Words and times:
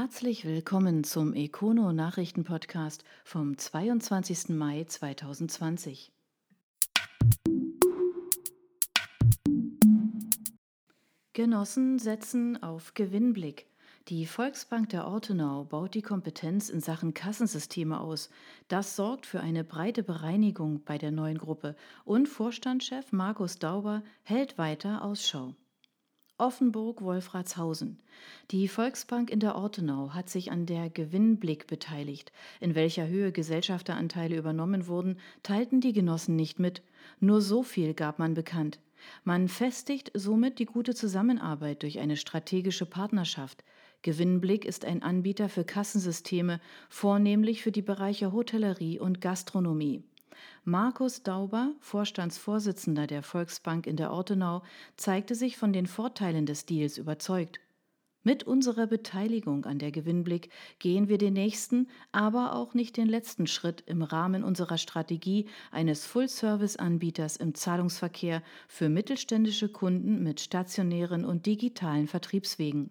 Herzlich 0.00 0.44
willkommen 0.44 1.02
zum 1.02 1.34
Econo 1.34 1.92
Nachrichten 1.92 2.44
Podcast 2.44 3.02
vom 3.24 3.58
22. 3.58 4.50
Mai 4.50 4.84
2020. 4.84 6.12
Genossen 11.32 11.98
setzen 11.98 12.62
auf 12.62 12.94
Gewinnblick. 12.94 13.66
Die 14.06 14.26
Volksbank 14.26 14.88
der 14.90 15.08
Ortenau 15.08 15.64
baut 15.64 15.94
die 15.94 16.02
Kompetenz 16.02 16.68
in 16.68 16.78
Sachen 16.78 17.12
Kassensysteme 17.12 17.98
aus. 17.98 18.30
Das 18.68 18.94
sorgt 18.94 19.26
für 19.26 19.40
eine 19.40 19.64
breite 19.64 20.04
Bereinigung 20.04 20.84
bei 20.84 20.96
der 20.96 21.10
neuen 21.10 21.38
Gruppe 21.38 21.74
und 22.04 22.28
Vorstandschef 22.28 23.10
Markus 23.10 23.58
Dauber 23.58 24.04
hält 24.22 24.58
weiter 24.58 25.02
Ausschau. 25.02 25.56
Offenburg-Wolfratshausen. 26.38 27.98
Die 28.50 28.68
Volksbank 28.68 29.30
in 29.30 29.40
der 29.40 29.56
Ortenau 29.56 30.10
hat 30.14 30.30
sich 30.30 30.50
an 30.50 30.66
der 30.66 30.88
Gewinnblick 30.88 31.66
beteiligt. 31.66 32.32
In 32.60 32.74
welcher 32.74 33.06
Höhe 33.08 33.32
Gesellschafteranteile 33.32 34.36
übernommen 34.36 34.86
wurden, 34.86 35.18
teilten 35.42 35.80
die 35.80 35.92
Genossen 35.92 36.36
nicht 36.36 36.58
mit. 36.58 36.82
Nur 37.20 37.40
so 37.40 37.62
viel 37.62 37.94
gab 37.94 38.18
man 38.18 38.34
bekannt. 38.34 38.78
Man 39.24 39.48
festigt 39.48 40.10
somit 40.14 40.58
die 40.58 40.66
gute 40.66 40.94
Zusammenarbeit 40.94 41.82
durch 41.82 41.98
eine 41.98 42.16
strategische 42.16 42.86
Partnerschaft. 42.86 43.64
Gewinnblick 44.02 44.64
ist 44.64 44.84
ein 44.84 45.02
Anbieter 45.02 45.48
für 45.48 45.64
Kassensysteme, 45.64 46.60
vornehmlich 46.88 47.62
für 47.62 47.72
die 47.72 47.82
Bereiche 47.82 48.32
Hotellerie 48.32 49.00
und 49.00 49.20
Gastronomie. 49.20 50.02
Markus 50.64 51.22
Dauber, 51.22 51.72
Vorstandsvorsitzender 51.80 53.06
der 53.06 53.22
Volksbank 53.22 53.86
in 53.86 53.96
der 53.96 54.12
Ortenau, 54.12 54.62
zeigte 54.96 55.34
sich 55.34 55.56
von 55.56 55.72
den 55.72 55.86
Vorteilen 55.86 56.46
des 56.46 56.66
Deals 56.66 56.98
überzeugt. 56.98 57.60
Mit 58.24 58.42
unserer 58.42 58.86
Beteiligung 58.86 59.64
an 59.64 59.78
der 59.78 59.90
Gewinnblick 59.90 60.50
gehen 60.80 61.08
wir 61.08 61.18
den 61.18 61.34
nächsten, 61.34 61.88
aber 62.12 62.54
auch 62.56 62.74
nicht 62.74 62.96
den 62.96 63.08
letzten 63.08 63.46
Schritt 63.46 63.82
im 63.86 64.02
Rahmen 64.02 64.44
unserer 64.44 64.76
Strategie 64.76 65.48
eines 65.70 66.04
Full-Service-Anbieters 66.04 67.36
im 67.36 67.54
Zahlungsverkehr 67.54 68.42
für 68.66 68.88
mittelständische 68.88 69.68
Kunden 69.68 70.22
mit 70.22 70.40
stationären 70.40 71.24
und 71.24 71.46
digitalen 71.46 72.08
Vertriebswegen. 72.08 72.90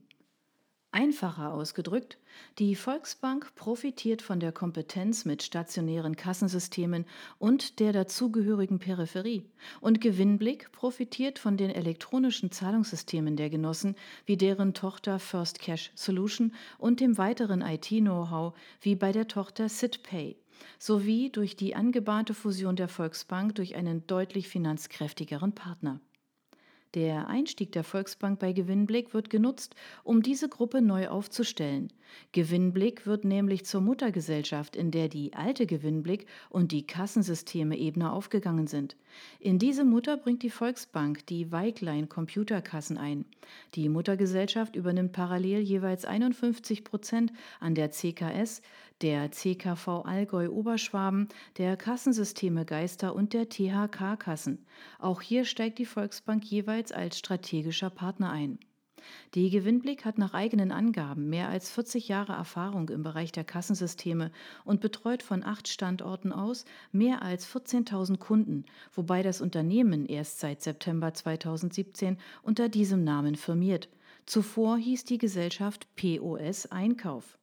Einfacher 0.92 1.54
ausgedrückt, 1.54 2.18
die 2.60 2.76
Volksbank 2.76 3.54
profitiert 3.56 4.22
von 4.22 4.40
der 4.40 4.52
Kompetenz 4.52 5.26
mit 5.26 5.44
stationären 5.44 6.16
Kassensystemen 6.16 7.06
und 7.40 7.80
der 7.80 7.92
dazugehörigen 7.92 8.80
Peripherie 8.80 9.44
und 9.82 10.00
Gewinnblick 10.00 10.72
profitiert 10.72 11.40
von 11.40 11.58
den 11.58 11.70
elektronischen 11.70 12.52
Zahlungssystemen 12.52 13.36
der 13.36 13.50
Genossen 13.50 13.96
wie 14.26 14.38
deren 14.38 14.74
Tochter 14.74 15.20
First 15.20 15.60
Cash 15.60 15.92
Solution 15.94 16.54
und 16.78 17.02
dem 17.02 17.18
weiteren 17.18 17.62
IT-Know-how 17.62 18.56
wie 18.82 18.96
bei 18.96 19.12
der 19.12 19.28
Tochter 19.28 19.68
SitPay 19.68 20.38
sowie 20.80 21.30
durch 21.30 21.56
die 21.56 21.76
angebahnte 21.76 22.34
Fusion 22.34 22.76
der 22.76 22.88
Volksbank 22.88 23.56
durch 23.56 23.76
einen 23.76 24.08
deutlich 24.08 24.48
finanzkräftigeren 24.48 25.54
Partner. 25.54 26.00
Der 26.98 27.28
Einstieg 27.28 27.72
der 27.74 27.84
Volksbank 27.84 28.40
bei 28.40 28.54
Gewinnblick 28.54 29.14
wird 29.14 29.30
genutzt, 29.30 29.76
um 30.04 30.24
diese 30.24 30.50
Gruppe 30.50 30.82
neu 30.82 31.10
aufzustellen. 31.10 31.94
Gewinnblick 32.32 33.06
wird 33.06 33.24
nämlich 33.24 33.66
zur 33.66 33.82
Muttergesellschaft, 33.82 34.76
in 34.76 34.90
der 34.90 35.08
die 35.08 35.36
alte 35.36 35.68
Gewinnblick 35.68 36.26
und 36.50 36.72
die 36.72 36.88
Kassensysteme 36.88 37.78
Ebene 37.78 38.12
aufgegangen 38.12 38.66
sind. 38.66 38.98
In 39.40 39.60
diese 39.60 39.86
Mutter 39.86 40.18
bringt 40.18 40.42
die 40.42 40.50
Volksbank 40.50 41.24
die 41.28 41.52
Weiglein 41.52 42.10
Computerkassen 42.10 42.98
ein. 42.98 43.26
Die 43.76 43.90
Muttergesellschaft 43.90 44.76
übernimmt 44.76 45.12
parallel 45.12 45.60
jeweils 45.60 46.04
51 46.04 46.84
Prozent 46.84 47.32
an 47.60 47.76
der 47.76 47.92
CKS, 47.92 48.64
der 49.02 49.32
CKV 49.32 50.06
Allgäu 50.06 50.50
Oberschwaben, 50.50 51.28
der 51.58 51.78
Kassensysteme 51.78 52.66
Geister 52.66 53.16
und 53.16 53.34
der 53.34 53.50
THK 53.50 54.18
Kassen. 54.18 54.66
Auch 55.00 55.22
hier 55.22 55.46
steigt 55.46 55.80
die 55.80 55.86
Volksbank 55.86 56.44
jeweils 56.46 56.92
als 56.92 57.20
strategischer 57.20 57.90
Partner 57.90 58.32
ein. 58.32 58.60
Die 59.36 59.50
Gewinnblick 59.50 60.06
hat 60.06 60.18
nach 60.18 60.34
eigenen 60.34 60.72
Angaben 60.72 61.30
mehr 61.30 61.50
als 61.50 61.70
40 61.72 62.08
Jahre 62.08 62.34
Erfahrung 62.34 62.90
im 62.90 63.04
Bereich 63.04 63.32
der 63.32 63.44
Kassensysteme 63.44 64.32
und 64.66 64.82
betreut 64.82 65.24
von 65.24 65.44
acht 65.44 65.68
Standorten 65.68 66.32
aus 66.32 66.66
mehr 66.92 67.22
als 67.22 67.48
14.000 67.48 68.18
Kunden, 68.18 68.66
wobei 68.94 69.24
das 69.24 69.42
Unternehmen 69.42 70.06
erst 70.06 70.40
seit 70.40 70.62
September 70.62 71.14
2017 71.14 72.18
unter 72.42 72.70
diesem 72.70 73.04
Namen 73.04 73.36
firmiert. 73.36 73.90
Zuvor 74.26 74.78
hieß 74.78 75.06
die 75.06 75.20
Gesellschaft 75.20 75.88
POS 75.96 76.66
Einkauf. 76.72 77.38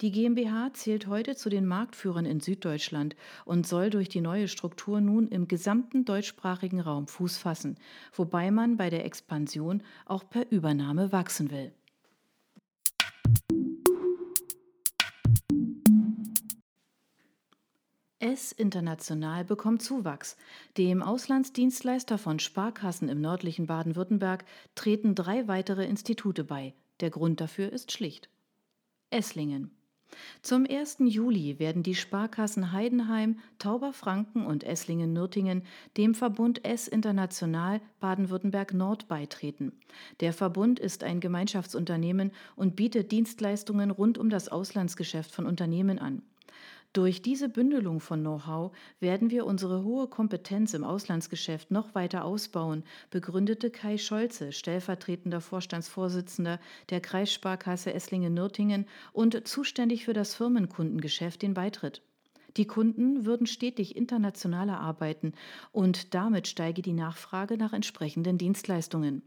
Die 0.00 0.12
GmbH 0.12 0.72
zählt 0.72 1.08
heute 1.08 1.36
zu 1.36 1.50
den 1.50 1.66
Marktführern 1.66 2.24
in 2.24 2.40
Süddeutschland 2.40 3.16
und 3.44 3.66
soll 3.66 3.90
durch 3.90 4.08
die 4.08 4.22
neue 4.22 4.48
Struktur 4.48 5.02
nun 5.02 5.28
im 5.28 5.46
gesamten 5.46 6.06
deutschsprachigen 6.06 6.80
Raum 6.80 7.06
Fuß 7.06 7.36
fassen, 7.36 7.76
wobei 8.14 8.50
man 8.50 8.78
bei 8.78 8.88
der 8.88 9.04
Expansion 9.04 9.82
auch 10.06 10.30
per 10.30 10.50
Übernahme 10.50 11.12
wachsen 11.12 11.50
will. 11.50 11.74
S 18.20 18.52
International 18.52 19.44
bekommt 19.44 19.82
Zuwachs. 19.82 20.38
Dem 20.78 21.02
Auslandsdienstleister 21.02 22.16
von 22.16 22.38
Sparkassen 22.38 23.10
im 23.10 23.20
nördlichen 23.20 23.66
Baden-Württemberg 23.66 24.46
treten 24.74 25.14
drei 25.14 25.46
weitere 25.46 25.84
Institute 25.84 26.44
bei. 26.44 26.72
Der 27.00 27.10
Grund 27.10 27.40
dafür 27.42 27.70
ist 27.70 27.92
schlicht. 27.92 28.30
Esslingen. 29.10 29.76
Zum 30.42 30.66
1. 30.68 30.98
Juli 31.00 31.58
werden 31.58 31.82
die 31.82 31.94
Sparkassen 31.94 32.72
Heidenheim, 32.72 33.38
Tauberfranken 33.58 34.46
und 34.46 34.64
Esslingen-Nürtingen 34.64 35.62
dem 35.96 36.14
Verbund 36.14 36.64
S 36.64 36.88
International 36.88 37.80
Baden-Württemberg 38.00 38.74
Nord 38.74 39.08
beitreten. 39.08 39.72
Der 40.20 40.32
Verbund 40.32 40.78
ist 40.78 41.04
ein 41.04 41.20
Gemeinschaftsunternehmen 41.20 42.32
und 42.56 42.76
bietet 42.76 43.12
Dienstleistungen 43.12 43.90
rund 43.90 44.18
um 44.18 44.30
das 44.30 44.48
Auslandsgeschäft 44.48 45.30
von 45.30 45.46
Unternehmen 45.46 45.98
an. 45.98 46.22
Durch 46.92 47.22
diese 47.22 47.48
Bündelung 47.48 48.00
von 48.00 48.20
Know-how 48.20 48.72
werden 48.98 49.30
wir 49.30 49.46
unsere 49.46 49.84
hohe 49.84 50.08
Kompetenz 50.08 50.74
im 50.74 50.82
Auslandsgeschäft 50.82 51.70
noch 51.70 51.94
weiter 51.94 52.24
ausbauen, 52.24 52.82
begründete 53.10 53.70
Kai 53.70 53.96
Scholze, 53.96 54.50
stellvertretender 54.50 55.40
Vorstandsvorsitzender 55.40 56.58
der 56.88 57.00
Kreissparkasse 57.00 57.94
Esslingen-Nürtingen 57.94 58.86
und 59.12 59.46
zuständig 59.46 60.04
für 60.04 60.14
das 60.14 60.34
Firmenkundengeschäft, 60.34 61.42
den 61.42 61.54
Beitritt. 61.54 62.02
Die 62.56 62.66
Kunden 62.66 63.24
würden 63.24 63.46
stetig 63.46 63.94
internationaler 63.94 64.80
arbeiten 64.80 65.34
und 65.70 66.14
damit 66.14 66.48
steige 66.48 66.82
die 66.82 66.92
Nachfrage 66.92 67.56
nach 67.56 67.72
entsprechenden 67.72 68.36
Dienstleistungen. 68.36 69.22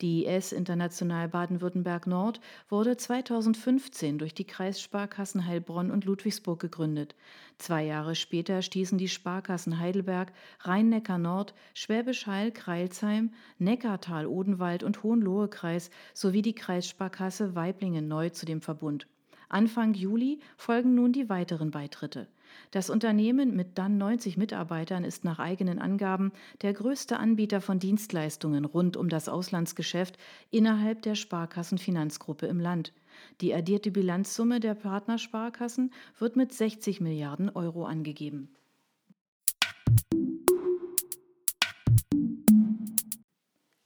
Die 0.00 0.26
S 0.26 0.52
International 0.52 1.28
Baden-Württemberg 1.28 2.06
Nord 2.06 2.40
wurde 2.68 2.96
2015 2.96 4.18
durch 4.18 4.34
die 4.34 4.46
Kreissparkassen 4.46 5.46
Heilbronn 5.46 5.90
und 5.90 6.04
Ludwigsburg 6.04 6.60
gegründet. 6.60 7.14
Zwei 7.58 7.84
Jahre 7.84 8.14
später 8.14 8.62
stießen 8.62 8.98
die 8.98 9.08
Sparkassen 9.08 9.78
Heidelberg, 9.78 10.32
Rhein-Neckar 10.60 11.18
Nord, 11.18 11.54
Schwäbisch 11.74 12.26
Hall, 12.26 12.52
Kreilsheim, 12.52 13.32
Neckartal, 13.58 14.26
Odenwald 14.26 14.82
und 14.82 15.02
Hohenlohe-Kreis 15.02 15.90
sowie 16.12 16.42
die 16.42 16.54
Kreissparkasse 16.54 17.54
Weiblingen 17.54 18.08
neu 18.08 18.30
zu 18.30 18.46
dem 18.46 18.60
Verbund. 18.60 19.06
Anfang 19.48 19.94
Juli 19.94 20.40
folgen 20.56 20.94
nun 20.94 21.12
die 21.12 21.28
weiteren 21.28 21.70
Beitritte. 21.70 22.26
Das 22.70 22.90
Unternehmen 22.90 23.54
mit 23.54 23.78
dann 23.78 23.98
90 23.98 24.36
Mitarbeitern 24.36 25.04
ist 25.04 25.24
nach 25.24 25.38
eigenen 25.38 25.78
Angaben 25.78 26.32
der 26.62 26.72
größte 26.72 27.18
Anbieter 27.18 27.60
von 27.60 27.78
Dienstleistungen 27.78 28.64
rund 28.64 28.96
um 28.96 29.08
das 29.08 29.28
Auslandsgeschäft 29.28 30.18
innerhalb 30.50 31.02
der 31.02 31.14
Sparkassenfinanzgruppe 31.14 32.46
im 32.46 32.60
Land. 32.60 32.92
Die 33.40 33.54
addierte 33.54 33.90
Bilanzsumme 33.90 34.60
der 34.60 34.74
Partnersparkassen 34.74 35.92
wird 36.18 36.36
mit 36.36 36.52
60 36.52 37.00
Milliarden 37.00 37.50
Euro 37.50 37.84
angegeben. 37.84 38.48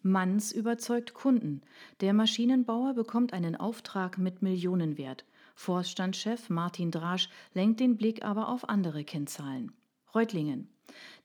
Manns 0.03 0.53
überzeugt 0.53 1.13
Kunden. 1.13 1.61
Der 2.01 2.15
Maschinenbauer 2.15 2.95
bekommt 2.95 3.33
einen 3.33 3.57
Auftrag 3.57 4.17
mit 4.19 4.43
Millionenwert. 4.43 5.25
Vorstandschef 5.61 6.51
Martin 6.51 6.93
Drasch 6.93 7.29
lenkt 7.53 7.81
den 7.81 7.97
Blick 7.97 8.25
aber 8.25 8.49
auf 8.49 8.69
andere 8.69 9.03
Kennzahlen. 9.03 9.73
Reutlingen. 10.15 10.69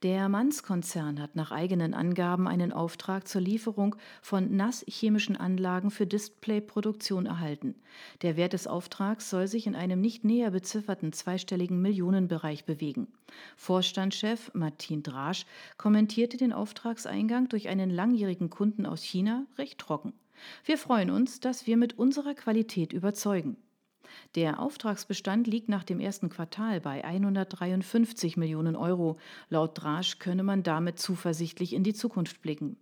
Der 0.01 0.27
Manns-Konzern 0.27 1.21
hat 1.21 1.35
nach 1.35 1.51
eigenen 1.51 1.93
Angaben 1.93 2.47
einen 2.47 2.73
Auftrag 2.73 3.27
zur 3.27 3.41
Lieferung 3.41 3.95
von 4.23 4.55
nasschemischen 4.55 5.37
Anlagen 5.37 5.91
für 5.91 6.07
Displayproduktion 6.07 7.27
erhalten. 7.27 7.75
Der 8.23 8.35
Wert 8.35 8.53
des 8.53 8.65
Auftrags 8.65 9.29
soll 9.29 9.47
sich 9.47 9.67
in 9.67 9.75
einem 9.75 10.01
nicht 10.01 10.23
näher 10.25 10.49
bezifferten 10.49 11.13
zweistelligen 11.13 11.79
Millionenbereich 11.79 12.65
bewegen. 12.65 13.13
Vorstandschef 13.55 14.49
Martin 14.55 15.03
Drasch 15.03 15.45
kommentierte 15.77 16.37
den 16.37 16.53
Auftragseingang 16.53 17.49
durch 17.49 17.69
einen 17.69 17.91
langjährigen 17.91 18.49
Kunden 18.49 18.87
aus 18.87 19.03
China 19.03 19.45
recht 19.59 19.77
trocken. 19.77 20.11
Wir 20.65 20.79
freuen 20.79 21.11
uns, 21.11 21.39
dass 21.39 21.67
wir 21.67 21.77
mit 21.77 21.99
unserer 21.99 22.33
Qualität 22.33 22.93
überzeugen. 22.93 23.57
Der 24.35 24.59
Auftragsbestand 24.59 25.47
liegt 25.47 25.69
nach 25.69 25.83
dem 25.83 25.99
ersten 25.99 26.29
Quartal 26.29 26.81
bei 26.81 27.03
153 27.03 28.37
Millionen 28.37 28.75
Euro. 28.75 29.17
Laut 29.49 29.81
Drasch 29.81 30.19
könne 30.19 30.43
man 30.43 30.63
damit 30.63 30.99
zuversichtlich 30.99 31.73
in 31.73 31.83
die 31.83 31.93
Zukunft 31.93 32.41
blicken. 32.41 32.77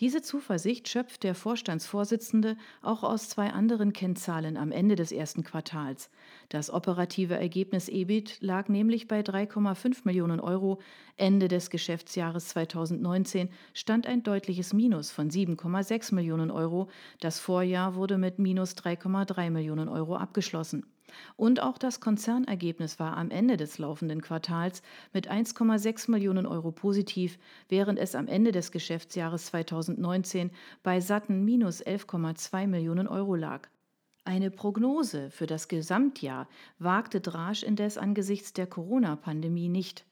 Diese 0.00 0.22
Zuversicht 0.22 0.88
schöpft 0.88 1.22
der 1.22 1.34
Vorstandsvorsitzende 1.34 2.56
auch 2.82 3.02
aus 3.02 3.28
zwei 3.28 3.50
anderen 3.50 3.92
Kennzahlen 3.92 4.56
am 4.56 4.72
Ende 4.72 4.96
des 4.96 5.12
ersten 5.12 5.44
Quartals. 5.44 6.10
Das 6.48 6.70
operative 6.70 7.34
Ergebnis 7.34 7.88
EBIT 7.88 8.38
lag 8.40 8.68
nämlich 8.68 9.08
bei 9.08 9.20
3,5 9.20 9.98
Millionen 10.04 10.40
Euro. 10.40 10.80
Ende 11.16 11.48
des 11.48 11.70
Geschäftsjahres 11.70 12.48
2019 12.48 13.48
stand 13.74 14.06
ein 14.06 14.22
deutliches 14.22 14.72
Minus 14.72 15.10
von 15.10 15.30
7,6 15.30 16.14
Millionen 16.14 16.50
Euro. 16.50 16.88
Das 17.20 17.40
Vorjahr 17.40 17.94
wurde 17.94 18.18
mit 18.18 18.38
minus 18.38 18.74
3,3 18.76 19.50
Millionen 19.50 19.88
Euro 19.88 20.16
abgeschlossen. 20.16 20.86
Und 21.36 21.60
auch 21.60 21.78
das 21.78 22.00
Konzernergebnis 22.00 22.98
war 22.98 23.16
am 23.16 23.30
Ende 23.30 23.56
des 23.56 23.78
laufenden 23.78 24.22
Quartals 24.22 24.82
mit 25.12 25.30
1,6 25.30 26.10
Millionen 26.10 26.46
Euro 26.46 26.72
positiv, 26.72 27.38
während 27.68 27.98
es 27.98 28.14
am 28.14 28.28
Ende 28.28 28.52
des 28.52 28.72
Geschäftsjahres 28.72 29.46
2019 29.46 30.50
bei 30.82 31.00
satten 31.00 31.44
minus 31.44 31.84
11,2 31.84 32.66
Millionen 32.66 33.08
Euro 33.08 33.34
lag. 33.34 33.68
Eine 34.24 34.50
Prognose 34.50 35.30
für 35.30 35.46
das 35.46 35.68
Gesamtjahr 35.68 36.48
wagte 36.78 37.20
Drasch 37.20 37.62
indes 37.62 37.96
angesichts 37.96 38.52
der 38.52 38.66
Corona-Pandemie 38.66 39.70
nicht. 39.70 40.04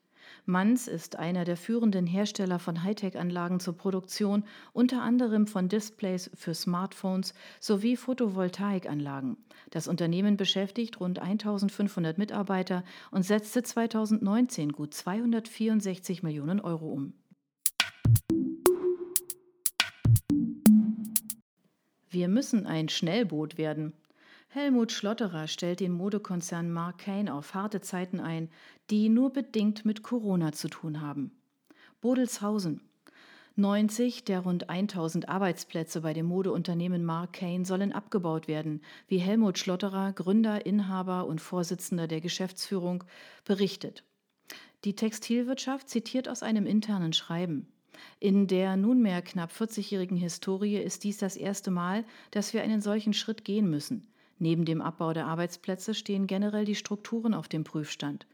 Manz 0.49 0.87
ist 0.87 1.17
einer 1.17 1.45
der 1.45 1.57
führenden 1.57 2.07
Hersteller 2.07 2.61
von 2.61 2.85
Hightech-Anlagen 2.85 3.59
zur 3.59 3.77
Produktion, 3.77 4.45
unter 4.73 5.03
anderem 5.03 5.49
von 5.49 5.69
Displays 5.69 6.31
für 6.35 6.55
Smartphones 6.55 7.35
sowie 7.59 7.97
Photovoltaikanlagen. 7.97 9.39
Das 9.71 9.89
Unternehmen 9.89 10.37
beschäftigt 10.37 11.01
rund 11.01 11.19
1500 11.19 12.17
Mitarbeiter 12.17 12.85
und 13.11 13.25
setzte 13.25 13.65
2019 13.65 14.71
gut 14.71 14.95
264 14.95 16.23
Millionen 16.23 16.61
Euro 16.61 16.93
um. 16.93 17.13
Wir 22.09 22.29
müssen 22.29 22.67
ein 22.67 22.89
Schnellboot 22.89 23.59
werden. 23.59 23.95
Helmut 24.57 24.91
Schlotterer 24.91 25.49
stellt 25.49 25.81
den 25.81 25.93
Modekonzern 25.93 26.73
Mark 26.73 26.97
Kane 26.97 27.35
auf 27.35 27.53
harte 27.53 27.83
Zeiten 27.83 28.21
ein, 28.21 28.49
die 28.89 29.11
nur 29.11 29.31
bedingt 29.31 29.85
mit 29.85 30.03
Corona 30.03 30.53
zu 30.53 30.69
tun 30.69 31.03
haben. 31.03 31.31
Bodelshausen. 32.01 32.81
90 33.57 34.25
der 34.25 34.41
rund 34.41 34.71
1000 34.71 35.29
Arbeitsplätze 35.29 36.01
bei 36.01 36.15
dem 36.15 36.25
Modeunternehmen 36.25 37.05
Mark 37.05 37.35
Kane 37.35 37.67
sollen 37.67 37.93
abgebaut 37.93 38.49
werden, 38.49 38.81
wie 39.09 39.19
Helmut 39.19 39.59
Schlotterer, 39.59 40.15
Gründer, 40.15 40.65
Inhaber 40.65 41.27
und 41.27 41.43
Vorsitzender 41.43 42.09
der 42.09 42.23
Geschäftsführung, 42.23 43.05
berichtet. 43.45 44.05
Die 44.85 44.97
Textilwirtschaft 44.97 45.91
zitiert 45.91 46.31
aus 46.31 46.43
einem 46.43 46.65
internen 46.65 47.13
Schreiben. 47.13 47.69
In 48.21 48.47
der 48.47 48.79
nunmehr 48.79 49.21
knapp 49.21 49.51
40-jährigen 49.53 50.17
Historie 50.17 50.79
ist 50.79 51.05
dies 51.05 51.19
das 51.19 51.37
erste 51.37 51.71
Mal, 51.71 52.07
dass 52.31 52.55
wir 52.55 52.63
einen 52.63 52.81
solchen 52.81 53.13
Schritt 53.13 53.45
gehen 53.45 53.69
müssen. 53.69 54.07
Neben 54.39 54.65
dem 54.65 54.83
Abbau 54.83 55.13
der 55.13 55.27
Arbeitsplätze 55.27 55.95
stehen 55.95 56.27
generell 56.27 56.65
die 56.65 56.75
Strukturen 56.75 57.35
auf 57.35 57.49
dem 57.49 57.65
Prüfstand. 57.65 58.27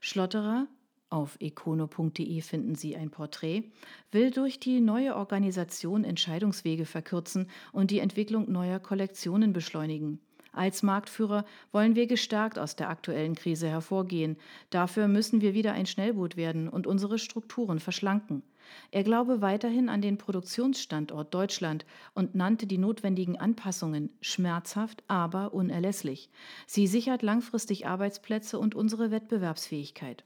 Schlotterer, 0.00 0.68
auf 1.10 1.36
econo.de 1.40 2.40
finden 2.42 2.74
Sie 2.74 2.94
ein 2.96 3.10
Porträt, 3.10 3.64
will 4.12 4.30
durch 4.30 4.60
die 4.60 4.80
neue 4.80 5.16
Organisation 5.16 6.04
Entscheidungswege 6.04 6.84
verkürzen 6.84 7.48
und 7.72 7.90
die 7.90 8.00
Entwicklung 8.00 8.50
neuer 8.52 8.78
Kollektionen 8.78 9.52
beschleunigen. 9.52 10.20
Als 10.58 10.82
Marktführer 10.82 11.44
wollen 11.70 11.94
wir 11.94 12.08
gestärkt 12.08 12.58
aus 12.58 12.74
der 12.74 12.90
aktuellen 12.90 13.36
Krise 13.36 13.68
hervorgehen. 13.68 14.36
Dafür 14.70 15.06
müssen 15.06 15.40
wir 15.40 15.54
wieder 15.54 15.72
ein 15.72 15.86
Schnellboot 15.86 16.36
werden 16.36 16.68
und 16.68 16.88
unsere 16.88 17.20
Strukturen 17.20 17.78
verschlanken. 17.78 18.42
Er 18.90 19.04
glaube 19.04 19.40
weiterhin 19.40 19.88
an 19.88 20.02
den 20.02 20.18
Produktionsstandort 20.18 21.32
Deutschland 21.32 21.86
und 22.12 22.34
nannte 22.34 22.66
die 22.66 22.76
notwendigen 22.76 23.36
Anpassungen 23.38 24.10
schmerzhaft, 24.20 25.04
aber 25.06 25.54
unerlässlich. 25.54 26.28
Sie 26.66 26.88
sichert 26.88 27.22
langfristig 27.22 27.86
Arbeitsplätze 27.86 28.58
und 28.58 28.74
unsere 28.74 29.12
Wettbewerbsfähigkeit. 29.12 30.24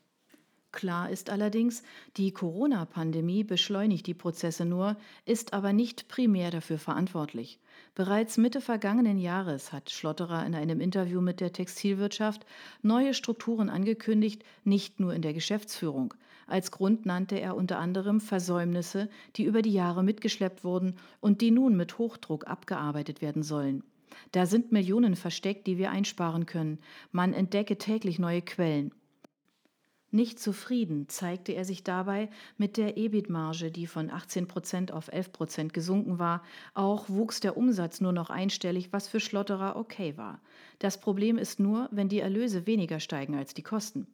Klar 0.72 1.10
ist 1.10 1.28
allerdings, 1.28 1.82
die 2.16 2.32
Corona-Pandemie 2.32 3.44
beschleunigt 3.44 4.06
die 4.06 4.14
Prozesse 4.14 4.64
nur, 4.64 4.96
ist 5.26 5.52
aber 5.52 5.74
nicht 5.74 6.08
primär 6.08 6.50
dafür 6.50 6.78
verantwortlich. 6.78 7.60
Bereits 7.94 8.38
Mitte 8.38 8.62
vergangenen 8.62 9.18
Jahres 9.18 9.70
hat 9.70 9.90
Schlotterer 9.90 10.46
in 10.46 10.54
einem 10.54 10.80
Interview 10.80 11.20
mit 11.20 11.40
der 11.40 11.52
Textilwirtschaft 11.52 12.46
neue 12.80 13.12
Strukturen 13.12 13.68
angekündigt, 13.68 14.44
nicht 14.64 14.98
nur 14.98 15.12
in 15.12 15.20
der 15.20 15.34
Geschäftsführung. 15.34 16.14
Als 16.46 16.70
Grund 16.70 17.04
nannte 17.04 17.38
er 17.38 17.54
unter 17.54 17.78
anderem 17.78 18.20
Versäumnisse, 18.20 19.10
die 19.36 19.44
über 19.44 19.60
die 19.60 19.72
Jahre 19.72 20.02
mitgeschleppt 20.02 20.64
wurden 20.64 20.96
und 21.20 21.42
die 21.42 21.50
nun 21.50 21.76
mit 21.76 21.98
Hochdruck 21.98 22.46
abgearbeitet 22.46 23.20
werden 23.20 23.42
sollen. 23.42 23.84
Da 24.32 24.46
sind 24.46 24.72
Millionen 24.72 25.16
versteckt, 25.16 25.66
die 25.66 25.76
wir 25.76 25.90
einsparen 25.90 26.46
können. 26.46 26.78
Man 27.10 27.34
entdecke 27.34 27.76
täglich 27.76 28.18
neue 28.18 28.42
Quellen. 28.42 28.92
Nicht 30.14 30.38
zufrieden 30.38 31.08
zeigte 31.08 31.52
er 31.52 31.64
sich 31.64 31.84
dabei 31.84 32.28
mit 32.58 32.76
der 32.76 32.98
EBIT-Marge, 32.98 33.70
die 33.70 33.86
von 33.86 34.10
18 34.10 34.46
Prozent 34.46 34.92
auf 34.92 35.08
11 35.08 35.32
Prozent 35.32 35.72
gesunken 35.72 36.18
war. 36.18 36.42
Auch 36.74 37.08
wuchs 37.08 37.40
der 37.40 37.56
Umsatz 37.56 38.02
nur 38.02 38.12
noch 38.12 38.28
einstellig, 38.28 38.92
was 38.92 39.08
für 39.08 39.20
Schlotterer 39.20 39.74
okay 39.74 40.18
war. 40.18 40.42
Das 40.80 41.00
Problem 41.00 41.38
ist 41.38 41.60
nur, 41.60 41.88
wenn 41.92 42.10
die 42.10 42.20
Erlöse 42.20 42.66
weniger 42.66 43.00
steigen 43.00 43.36
als 43.36 43.54
die 43.54 43.62
Kosten. 43.62 44.06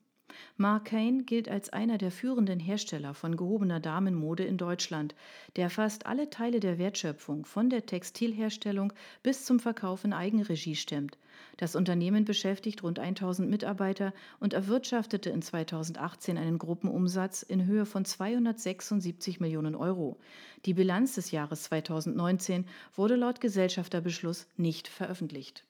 Mark 0.57 0.87
Kane 0.87 1.23
gilt 1.23 1.49
als 1.49 1.71
einer 1.71 1.99
der 1.99 2.11
führenden 2.11 2.59
Hersteller 2.59 3.15
von 3.15 3.37
gehobener 3.37 3.81
Damenmode 3.81 4.45
in 4.45 4.57
Deutschland, 4.57 5.15
der 5.57 5.71
fast 5.71 6.07
alle 6.07 6.31
Teile 6.31 6.61
der 6.61 6.79
Wertschöpfung 6.79 7.45
von 7.45 7.71
der 7.71 7.87
Textilherstellung 7.87 8.93
bis 9.23 9.45
zum 9.45 9.61
Verkauf 9.61 10.05
in 10.05 10.13
Eigenregie 10.13 10.75
stemmt. 10.75 11.17
Das 11.57 11.77
Unternehmen 11.77 12.25
beschäftigt 12.25 12.83
rund 12.83 12.99
1000 12.99 13.49
Mitarbeiter 13.49 14.13
und 14.41 14.53
erwirtschaftete 14.53 15.31
in 15.31 15.43
2018 15.43 16.37
einen 16.37 16.59
Gruppenumsatz 16.59 17.43
in 17.43 17.67
Höhe 17.67 17.87
von 17.87 18.05
276 18.05 19.41
Millionen 19.41 19.75
Euro. 19.75 20.19
Die 20.65 20.75
Bilanz 20.75 21.15
des 21.15 21.31
Jahres 21.31 21.65
2019 21.65 22.67
wurde 22.95 23.17
laut 23.17 23.41
Gesellschafterbeschluss 23.41 24.47
nicht 24.57 24.89
veröffentlicht. 24.89 25.65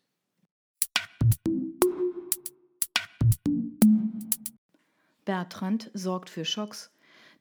Bertrand 5.29 5.91
sorgt 5.93 6.31
für 6.31 6.47
Schocks. 6.47 6.91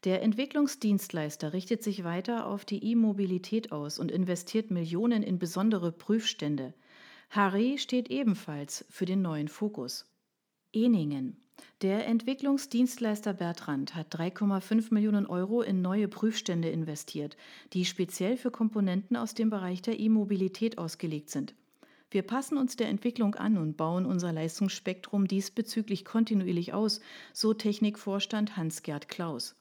Der 0.03 0.21
Entwicklungsdienstleister 0.21 1.53
richtet 1.53 1.83
sich 1.83 2.03
weiter 2.03 2.45
auf 2.45 2.65
die 2.65 2.83
E-Mobilität 2.83 3.71
aus 3.71 3.97
und 3.97 4.11
investiert 4.11 4.71
Millionen 4.71 5.23
in 5.23 5.39
besondere 5.39 5.93
Prüfstände. 5.93 6.73
Harry 7.29 7.77
steht 7.77 8.09
ebenfalls 8.09 8.83
für 8.89 9.05
den 9.05 9.21
neuen 9.21 9.47
Fokus. 9.47 10.05
Eningen. 10.73 11.37
Der 11.81 12.05
Entwicklungsdienstleister 12.07 13.33
Bertrand 13.33 13.95
hat 13.95 14.13
3,5 14.13 14.93
Millionen 14.93 15.25
Euro 15.25 15.61
in 15.61 15.81
neue 15.81 16.09
Prüfstände 16.09 16.67
investiert, 16.67 17.37
die 17.71 17.85
speziell 17.85 18.35
für 18.35 18.51
Komponenten 18.51 19.15
aus 19.15 19.33
dem 19.33 19.49
Bereich 19.49 19.81
der 19.81 19.97
E-Mobilität 19.97 20.77
ausgelegt 20.77 21.29
sind. 21.29 21.55
Wir 22.09 22.21
passen 22.21 22.57
uns 22.57 22.77
der 22.77 22.87
Entwicklung 22.87 23.35
an 23.35 23.57
und 23.57 23.75
bauen 23.75 24.05
unser 24.05 24.31
Leistungsspektrum 24.31 25.27
diesbezüglich 25.27 26.05
kontinuierlich 26.05 26.73
aus, 26.73 27.01
so 27.33 27.53
Technikvorstand 27.53 28.55
Hans-Gerd 28.55 29.09
Klaus. 29.09 29.55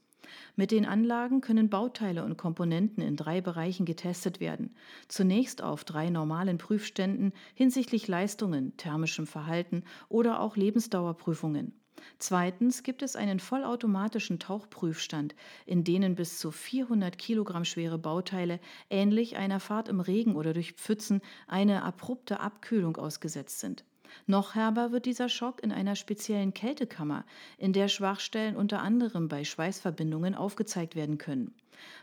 Mit 0.54 0.70
den 0.70 0.86
Anlagen 0.86 1.40
können 1.40 1.70
Bauteile 1.70 2.24
und 2.24 2.36
Komponenten 2.36 3.02
in 3.02 3.16
drei 3.16 3.40
Bereichen 3.40 3.84
getestet 3.84 4.40
werden. 4.40 4.74
Zunächst 5.08 5.62
auf 5.62 5.84
drei 5.84 6.10
normalen 6.10 6.58
Prüfständen 6.58 7.32
hinsichtlich 7.54 8.08
Leistungen, 8.08 8.76
thermischem 8.76 9.26
Verhalten 9.26 9.84
oder 10.08 10.40
auch 10.40 10.56
Lebensdauerprüfungen. 10.56 11.72
Zweitens 12.18 12.82
gibt 12.82 13.02
es 13.02 13.16
einen 13.16 13.40
vollautomatischen 13.40 14.38
Tauchprüfstand, 14.38 15.34
in 15.66 15.84
denen 15.84 16.14
bis 16.14 16.38
zu 16.38 16.50
400 16.50 17.18
Kilogramm 17.18 17.64
schwere 17.64 17.98
Bauteile 17.98 18.60
ähnlich 18.90 19.36
einer 19.36 19.60
Fahrt 19.60 19.88
im 19.88 20.00
Regen 20.00 20.36
oder 20.36 20.52
durch 20.52 20.72
Pfützen 20.72 21.20
eine 21.46 21.82
abrupte 21.82 22.40
Abkühlung 22.40 22.96
ausgesetzt 22.96 23.60
sind. 23.60 23.84
Noch 24.26 24.54
herber 24.54 24.92
wird 24.92 25.06
dieser 25.06 25.28
Schock 25.28 25.62
in 25.62 25.72
einer 25.72 25.96
speziellen 25.96 26.54
Kältekammer, 26.54 27.24
in 27.58 27.72
der 27.72 27.88
Schwachstellen 27.88 28.56
unter 28.56 28.80
anderem 28.80 29.28
bei 29.28 29.44
Schweißverbindungen 29.44 30.34
aufgezeigt 30.34 30.96
werden 30.96 31.18
können. 31.18 31.54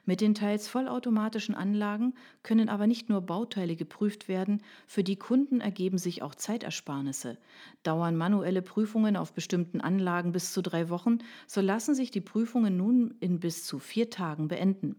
Mit 0.06 0.22
den 0.22 0.36
teils 0.36 0.68
vollautomatischen 0.68 1.56
Anlagen 1.56 2.14
können 2.44 2.70
aber 2.70 2.88
nicht 2.88 3.10
nur 3.10 3.22
Bauteile 3.22 3.76
geprüft 3.76 4.28
werden, 4.28 4.62
für 4.86 5.04
die 5.04 5.16
Kunden 5.16 5.62
ergeben 5.62 5.98
sich 5.98 6.22
auch 6.22 6.36
Zeitersparnisse. 6.36 7.38
Dauern 7.84 8.16
manuelle 8.16 8.62
Prüfungen 8.62 9.16
auf 9.16 9.34
bestimmten 9.34 9.82
Anlagen 9.82 10.32
bis 10.32 10.54
zu 10.54 10.62
drei 10.62 10.90
Wochen, 10.90 11.20
so 11.48 11.62
lassen 11.62 11.96
sich 11.96 12.12
die 12.12 12.22
Prüfungen 12.22 12.78
nun 12.78 13.16
in 13.20 13.40
bis 13.40 13.66
zu 13.66 13.80
vier 13.80 14.10
Tagen 14.10 14.48
beenden. 14.48 14.96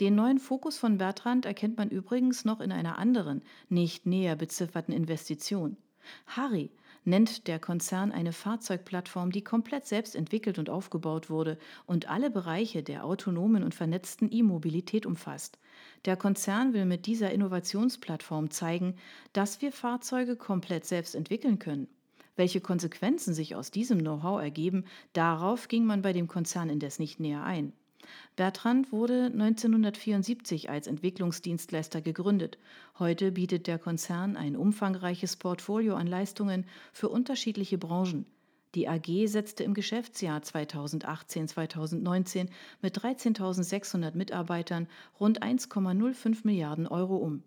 Den 0.00 0.16
neuen 0.16 0.38
Fokus 0.38 0.78
von 0.78 0.98
Bertrand 0.98 1.46
erkennt 1.46 1.76
man 1.76 1.90
übrigens 1.90 2.44
noch 2.44 2.60
in 2.60 2.72
einer 2.72 2.98
anderen, 2.98 3.42
nicht 3.68 4.04
näher 4.04 4.34
bezifferten 4.34 4.92
Investition. 4.92 5.76
Harry 6.26 6.70
nennt 7.04 7.46
der 7.48 7.58
Konzern 7.58 8.12
eine 8.12 8.32
Fahrzeugplattform, 8.32 9.32
die 9.32 9.42
komplett 9.42 9.86
selbst 9.86 10.14
entwickelt 10.14 10.58
und 10.58 10.70
aufgebaut 10.70 11.30
wurde 11.30 11.58
und 11.86 12.08
alle 12.08 12.30
Bereiche 12.30 12.82
der 12.82 13.04
autonomen 13.04 13.62
und 13.62 13.74
vernetzten 13.74 14.30
E-Mobilität 14.30 15.06
umfasst. 15.06 15.58
Der 16.04 16.16
Konzern 16.16 16.72
will 16.72 16.84
mit 16.84 17.06
dieser 17.06 17.30
Innovationsplattform 17.30 18.50
zeigen, 18.50 18.96
dass 19.32 19.62
wir 19.62 19.72
Fahrzeuge 19.72 20.36
komplett 20.36 20.84
selbst 20.84 21.14
entwickeln 21.14 21.58
können. 21.58 21.88
Welche 22.36 22.60
Konsequenzen 22.60 23.34
sich 23.34 23.54
aus 23.54 23.70
diesem 23.70 23.98
Know-how 23.98 24.40
ergeben, 24.40 24.84
darauf 25.12 25.68
ging 25.68 25.84
man 25.84 26.02
bei 26.02 26.12
dem 26.12 26.28
Konzern 26.28 26.70
indes 26.70 26.98
nicht 26.98 27.20
näher 27.20 27.44
ein. 27.44 27.72
Bertrand 28.36 28.92
wurde 28.92 29.26
1974 29.26 30.70
als 30.70 30.86
Entwicklungsdienstleister 30.86 32.00
gegründet. 32.00 32.58
Heute 32.98 33.32
bietet 33.32 33.66
der 33.66 33.78
Konzern 33.78 34.36
ein 34.36 34.56
umfangreiches 34.56 35.36
Portfolio 35.36 35.94
an 35.94 36.06
Leistungen 36.06 36.66
für 36.92 37.08
unterschiedliche 37.08 37.78
Branchen. 37.78 38.26
Die 38.74 38.88
AG 38.88 39.26
setzte 39.26 39.64
im 39.64 39.74
Geschäftsjahr 39.74 40.40
2018-2019 40.40 42.48
mit 42.80 42.98
13.600 42.98 44.16
Mitarbeitern 44.16 44.86
rund 45.18 45.42
1,05 45.42 46.40
Milliarden 46.44 46.86
Euro 46.86 47.16
um. 47.16 47.42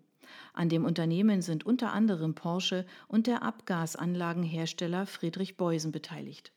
An 0.52 0.68
dem 0.68 0.84
Unternehmen 0.84 1.42
sind 1.42 1.64
unter 1.64 1.92
anderem 1.92 2.34
Porsche 2.34 2.86
und 3.08 3.26
der 3.26 3.42
Abgasanlagenhersteller 3.42 5.06
Friedrich 5.06 5.56
Beusen 5.56 5.92
beteiligt. 5.92 6.52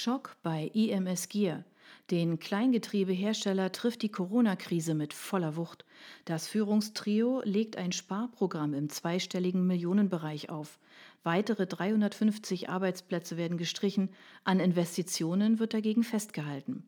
Schock 0.00 0.36
bei 0.44 0.70
IMS 0.74 1.28
Gear. 1.28 1.64
Den 2.12 2.38
Kleingetriebehersteller 2.38 3.72
trifft 3.72 4.02
die 4.02 4.08
Corona-Krise 4.08 4.94
mit 4.94 5.12
voller 5.12 5.56
Wucht. 5.56 5.84
Das 6.24 6.46
Führungstrio 6.46 7.42
legt 7.44 7.76
ein 7.76 7.90
Sparprogramm 7.90 8.74
im 8.74 8.90
zweistelligen 8.90 9.66
Millionenbereich 9.66 10.50
auf. 10.50 10.78
Weitere 11.24 11.66
350 11.66 12.68
Arbeitsplätze 12.68 13.36
werden 13.36 13.58
gestrichen, 13.58 14.10
an 14.44 14.60
Investitionen 14.60 15.58
wird 15.58 15.74
dagegen 15.74 16.04
festgehalten. 16.04 16.86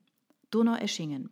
Donaueschingen. 0.53 1.31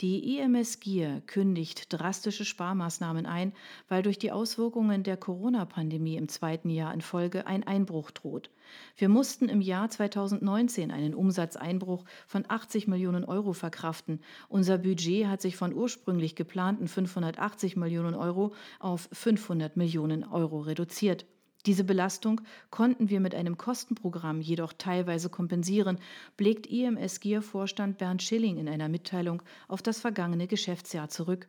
Die 0.00 0.38
IMS 0.38 0.80
Gier 0.80 1.22
kündigt 1.26 1.92
drastische 1.92 2.44
Sparmaßnahmen 2.44 3.26
ein, 3.26 3.52
weil 3.88 4.02
durch 4.02 4.18
die 4.18 4.32
Auswirkungen 4.32 5.02
der 5.02 5.16
Corona-Pandemie 5.16 6.16
im 6.16 6.28
zweiten 6.28 6.70
Jahr 6.70 6.94
in 6.94 7.00
Folge 7.00 7.46
ein 7.46 7.66
Einbruch 7.66 8.10
droht. 8.10 8.50
Wir 8.96 9.08
mussten 9.08 9.48
im 9.48 9.60
Jahr 9.60 9.90
2019 9.90 10.90
einen 10.90 11.14
Umsatzeinbruch 11.14 12.04
von 12.26 12.44
80 12.48 12.86
Millionen 12.86 13.24
Euro 13.24 13.52
verkraften. 13.52 14.20
Unser 14.48 14.78
Budget 14.78 15.26
hat 15.26 15.40
sich 15.40 15.56
von 15.56 15.74
ursprünglich 15.74 16.36
geplanten 16.36 16.88
580 16.88 17.76
Millionen 17.76 18.14
Euro 18.14 18.54
auf 18.78 19.08
500 19.12 19.76
Millionen 19.76 20.24
Euro 20.24 20.60
reduziert. 20.60 21.26
Diese 21.66 21.84
Belastung 21.84 22.40
konnten 22.70 23.10
wir 23.10 23.20
mit 23.20 23.34
einem 23.34 23.58
Kostenprogramm 23.58 24.40
jedoch 24.40 24.72
teilweise 24.72 25.28
kompensieren, 25.28 25.98
blickt 26.36 26.66
IMS 26.66 27.20
Gier-Vorstand 27.20 27.98
Bernd 27.98 28.22
Schilling 28.22 28.56
in 28.56 28.68
einer 28.68 28.88
Mitteilung 28.88 29.42
auf 29.68 29.82
das 29.82 30.00
vergangene 30.00 30.46
Geschäftsjahr 30.46 31.08
zurück. 31.10 31.48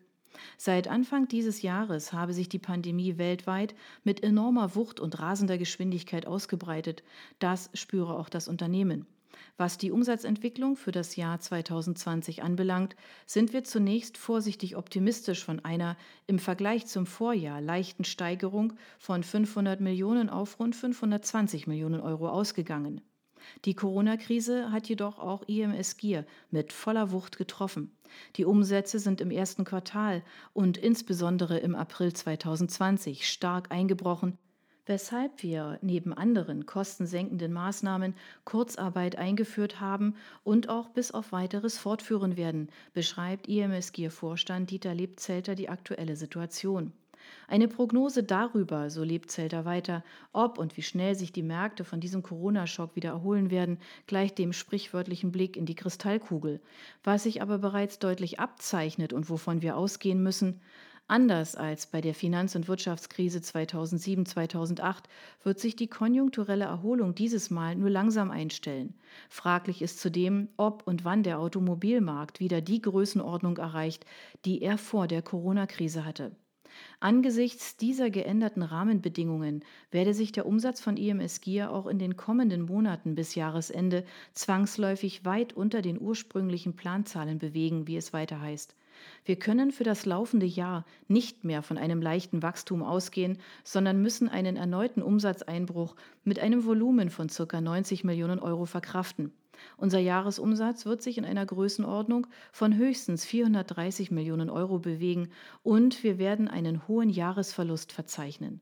Seit 0.57 0.87
Anfang 0.87 1.27
dieses 1.27 1.61
Jahres 1.61 2.13
habe 2.13 2.33
sich 2.33 2.49
die 2.49 2.59
Pandemie 2.59 3.17
weltweit 3.17 3.75
mit 4.03 4.23
enormer 4.23 4.75
Wucht 4.75 4.99
und 4.99 5.19
rasender 5.19 5.57
Geschwindigkeit 5.57 6.25
ausgebreitet. 6.25 7.03
Das 7.39 7.69
spüre 7.73 8.17
auch 8.17 8.29
das 8.29 8.47
Unternehmen. 8.47 9.05
Was 9.57 9.77
die 9.77 9.91
Umsatzentwicklung 9.91 10.75
für 10.75 10.91
das 10.91 11.15
Jahr 11.15 11.39
2020 11.39 12.43
anbelangt, 12.43 12.95
sind 13.25 13.53
wir 13.53 13.63
zunächst 13.63 14.17
vorsichtig 14.17 14.75
optimistisch 14.75 15.43
von 15.43 15.59
einer 15.59 15.97
im 16.27 16.39
Vergleich 16.39 16.88
zum 16.88 17.05
Vorjahr 17.05 17.61
leichten 17.61 18.03
Steigerung 18.03 18.73
von 19.00 19.23
500 19.23 19.81
Millionen 19.81 20.29
auf 20.29 20.59
rund 20.59 20.75
520 20.75 21.67
Millionen 21.67 22.01
Euro 22.01 22.29
ausgegangen. 22.29 23.01
Die 23.65 23.73
Corona-Krise 23.73 24.71
hat 24.71 24.88
jedoch 24.88 25.19
auch 25.19 25.43
IMS 25.47 25.97
Gier 25.97 26.25
mit 26.51 26.73
voller 26.73 27.11
Wucht 27.11 27.38
getroffen. 27.38 27.91
Die 28.35 28.45
Umsätze 28.45 29.00
sind 29.00 29.21
im 29.21 29.31
ersten 29.31 29.63
Quartal 29.63 30.23
und 30.53 30.77
insbesondere 30.77 31.57
im 31.57 31.75
April 31.75 32.13
2020 32.13 33.27
stark 33.27 33.71
eingebrochen 33.71 34.38
weshalb 34.85 35.43
wir 35.43 35.79
neben 35.81 36.13
anderen 36.13 36.65
kostensenkenden 36.65 37.53
Maßnahmen 37.53 38.15
Kurzarbeit 38.45 39.17
eingeführt 39.17 39.79
haben 39.79 40.15
und 40.43 40.69
auch 40.69 40.89
bis 40.89 41.11
auf 41.11 41.31
weiteres 41.31 41.77
fortführen 41.77 42.38
werden, 42.38 42.69
beschreibt 42.93 43.47
IMSG-Vorstand 43.47 44.69
Dieter 44.69 44.93
Lebzelter 44.93 45.55
die 45.55 45.69
aktuelle 45.69 46.15
Situation. 46.15 46.93
Eine 47.47 47.67
Prognose 47.67 48.23
darüber, 48.23 48.89
so 48.89 49.03
Lebzelter 49.03 49.65
weiter, 49.65 50.03
ob 50.31 50.57
und 50.57 50.77
wie 50.77 50.81
schnell 50.81 51.15
sich 51.15 51.31
die 51.31 51.43
Märkte 51.43 51.83
von 51.83 52.00
diesem 52.00 52.23
Corona-Schock 52.23 52.95
wieder 52.95 53.09
erholen 53.09 53.51
werden, 53.51 53.79
gleicht 54.07 54.38
dem 54.38 54.53
sprichwörtlichen 54.53 55.31
Blick 55.31 55.57
in 55.57 55.65
die 55.65 55.75
Kristallkugel. 55.75 56.61
Was 57.03 57.23
sich 57.23 57.41
aber 57.41 57.57
bereits 57.59 58.00
deutlich 58.00 58.39
abzeichnet 58.39 59.13
und 59.13 59.29
wovon 59.29 59.61
wir 59.61 59.77
ausgehen 59.77 60.23
müssen, 60.23 60.61
Anders 61.08 61.55
als 61.55 61.88
bei 61.88 62.00
der 62.00 62.13
Finanz- 62.13 62.55
und 62.55 62.67
Wirtschaftskrise 62.67 63.39
2007-2008 63.39 65.03
wird 65.43 65.60
sich 65.60 65.75
die 65.75 65.88
konjunkturelle 65.88 66.65
Erholung 66.65 67.15
dieses 67.15 67.50
Mal 67.50 67.75
nur 67.75 67.89
langsam 67.89 68.31
einstellen. 68.31 68.93
Fraglich 69.29 69.81
ist 69.81 70.00
zudem, 70.00 70.48
ob 70.55 70.88
und 70.88 71.03
wann 71.03 71.24
der 71.24 71.39
Automobilmarkt 71.39 72.39
wieder 72.39 72.62
die 72.62 72.81
Größenordnung 72.81 73.58
erreicht, 73.58 74.05
die 74.46 74.62
er 74.62 74.77
vor 74.77 75.08
der 75.08 75.22
Corona-Krise 75.22 76.05
hatte. 76.05 76.31
Angesichts 77.00 77.77
dieser 77.77 78.10
geänderten 78.10 78.63
Rahmenbedingungen 78.63 79.65
werde 79.91 80.13
sich 80.13 80.31
der 80.31 80.46
Umsatz 80.46 80.79
von 80.79 80.98
IMS 80.98 81.41
Gear 81.41 81.72
auch 81.72 81.88
in 81.88 82.00
den 82.00 82.15
kommenden 82.15 82.62
Monaten 82.62 83.15
bis 83.15 83.36
Jahresende 83.36 84.05
zwangsläufig 84.34 85.25
weit 85.25 85.53
unter 85.53 85.81
den 85.81 86.00
ursprünglichen 86.00 86.75
Planzahlen 86.75 87.39
bewegen, 87.39 87.88
wie 87.88 87.98
es 87.98 88.13
weiter 88.13 88.39
heißt. 88.39 88.75
Wir 89.25 89.38
können 89.38 89.72
für 89.72 89.84
das 89.84 90.05
laufende 90.05 90.46
Jahr 90.46 90.86
nicht 91.08 91.43
mehr 91.43 91.62
von 91.62 91.77
einem 91.77 92.01
leichten 92.01 92.41
Wachstum 92.41 92.84
ausgehen, 92.84 93.38
sondern 93.63 94.01
müssen 94.01 94.29
einen 94.29 94.58
erneuten 94.58 95.01
Umsatzeinbruch 95.01 95.96
mit 96.24 96.39
einem 96.39 96.65
Volumen 96.65 97.10
von 97.10 97.27
ca. 97.27 97.62
90 97.62 98.03
Millionen 98.03 98.39
Euro 98.39 98.65
verkraften. 98.65 99.34
Unser 99.77 100.00
Jahresumsatz 100.00 100.86
wird 100.86 101.01
sich 101.01 101.17
in 101.17 101.25
einer 101.25 101.46
Größenordnung 101.46 102.27
von 102.51 102.75
höchstens 102.75 103.25
430 103.25 104.12
Millionen 104.12 104.50
Euro 104.50 104.79
bewegen 104.79 105.29
und 105.63 106.03
wir 106.03 106.17
werden 106.17 106.48
einen 106.48 106.88
hohen 106.88 107.10
Jahresverlust 107.10 107.91
verzeichnen. 107.91 108.62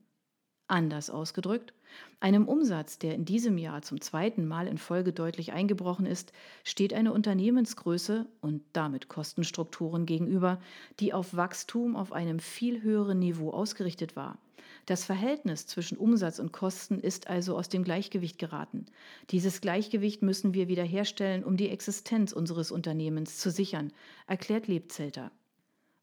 Anders 0.70 1.10
ausgedrückt, 1.10 1.74
einem 2.20 2.48
Umsatz, 2.48 3.00
der 3.00 3.16
in 3.16 3.26
diesem 3.26 3.58
Jahr 3.58 3.82
zum 3.82 4.02
zweiten 4.02 4.48
Mal 4.48 4.68
in 4.68 4.78
Folge 4.78 5.14
deutlich 5.14 5.52
eingebrochen 5.52 6.06
ist, 6.06 6.32
steht 6.64 6.94
eine 6.94 7.12
Unternehmensgröße 7.12 8.28
und 8.40 8.62
damit 8.74 9.08
Kostenstrukturen 9.08 10.06
gegenüber, 10.06 10.62
die 11.00 11.12
auf 11.12 11.36
Wachstum 11.36 11.96
auf 11.96 12.14
einem 12.14 12.40
viel 12.40 12.84
höheren 12.84 13.18
Niveau 13.18 13.50
ausgerichtet 13.50 14.16
war. 14.16 14.38
Das 14.86 15.06
Verhältnis 15.06 15.66
zwischen 15.66 15.98
Umsatz 15.98 16.38
und 16.38 16.52
Kosten 16.52 17.00
ist 17.00 17.28
also 17.28 17.58
aus 17.58 17.70
dem 17.70 17.84
Gleichgewicht 17.84 18.38
geraten. 18.38 18.86
Dieses 19.32 19.62
Gleichgewicht 19.62 20.22
müssen 20.22 20.54
wir 20.54 20.68
wiederherstellen, 20.68 21.44
um 21.44 21.58
die 21.58 21.70
Existenz 21.70 22.32
unseres 22.32 22.72
Unternehmens 22.72 23.40
zu 23.40 23.50
sichern, 23.50 23.92
erklärt 24.28 24.68
Lebzelter. 24.68 25.32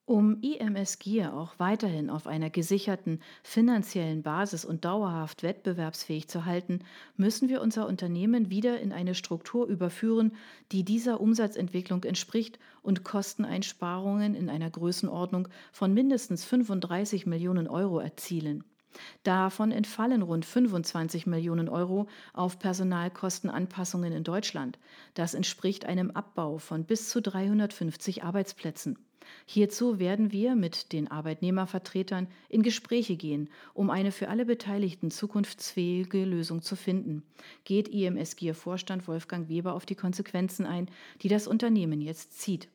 Um 0.09 0.41
IMS 0.41 1.01
Gear 1.01 1.35
auch 1.35 1.59
weiterhin 1.59 2.11
auf 2.11 2.29
einer 2.29 2.49
gesicherten 2.49 3.19
finanziellen 3.43 4.23
Basis 4.23 4.65
und 4.65 4.85
dauerhaft 4.85 5.43
wettbewerbsfähig 5.43 6.29
zu 6.29 6.45
halten, 6.45 6.79
müssen 7.17 7.49
wir 7.49 7.61
unser 7.61 7.89
Unternehmen 7.89 8.49
wieder 8.49 8.79
in 8.79 8.93
eine 8.93 9.17
Struktur 9.17 9.67
überführen, 9.67 10.37
die 10.71 10.85
dieser 10.85 11.21
Umsatzentwicklung 11.21 12.05
entspricht 12.05 12.61
und 12.83 13.03
Kosteneinsparungen 13.03 14.37
in 14.37 14.49
einer 14.49 14.71
Größenordnung 14.71 15.49
von 15.73 15.93
mindestens 15.93 16.45
35 16.45 17.27
Millionen 17.27 17.67
Euro 17.67 17.99
erzielen. 17.99 18.63
Davon 19.25 19.73
entfallen 19.73 20.23
rund 20.23 20.45
25 20.45 21.27
Millionen 21.27 21.69
Euro 21.69 22.07
auf 22.33 22.61
Personalkostenanpassungen 22.61 24.13
in 24.13 24.23
Deutschland. 24.23 24.79
Das 25.15 25.35
entspricht 25.35 25.85
einem 25.85 26.13
Abbau 26.13 26.59
von 26.59 26.85
bis 26.85 27.09
zu 27.09 27.21
350 27.21 28.23
Arbeitsplätzen. 28.23 29.06
Hierzu 29.47 29.99
werden 29.99 30.33
wir 30.33 30.55
mit 30.55 30.93
den 30.93 31.11
Arbeitnehmervertretern 31.11 32.29
in 32.49 32.63
Gespräche 32.63 33.17
gehen, 33.17 33.49
um 33.75 33.91
eine 33.91 34.13
für 34.13 34.29
alle 34.29 34.45
Beteiligten 34.45 35.11
zukunftsfähige 35.11 36.25
Lösung 36.25 36.63
zu 36.63 36.77
finden. 36.77 37.23
Geht 37.65 37.89
IMS-Gier-Vorstand 37.89 39.09
Wolfgang 39.09 39.49
Weber 39.49 39.75
auf 39.75 39.87
die 39.87 39.95
Konsequenzen 39.95 40.67
ein, 40.67 40.89
die 41.23 41.29
das 41.29 41.47
Unternehmen 41.47 42.01
jetzt 42.01 42.39
zieht. 42.39 42.69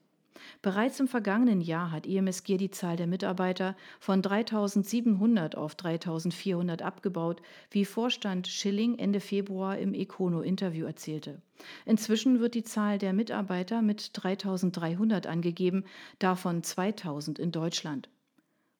Bereits 0.61 0.99
im 0.99 1.07
vergangenen 1.07 1.61
Jahr 1.61 1.91
hat 1.91 2.05
EMSG 2.05 2.57
die 2.57 2.71
Zahl 2.71 2.95
der 2.95 3.07
Mitarbeiter 3.07 3.75
von 3.99 4.21
3.700 4.21 5.55
auf 5.55 5.75
3.400 5.75 6.81
abgebaut, 6.81 7.41
wie 7.71 7.85
Vorstand 7.85 8.47
Schilling 8.47 8.97
Ende 8.99 9.19
Februar 9.19 9.77
im 9.77 9.93
Econo-Interview 9.93 10.85
erzählte. 10.85 11.41
Inzwischen 11.85 12.39
wird 12.39 12.53
die 12.53 12.63
Zahl 12.63 12.97
der 12.97 13.13
Mitarbeiter 13.13 13.81
mit 13.81 14.01
3.300 14.01 15.27
angegeben, 15.27 15.85
davon 16.19 16.61
2.000 16.61 17.39
in 17.39 17.51
Deutschland. 17.51 18.09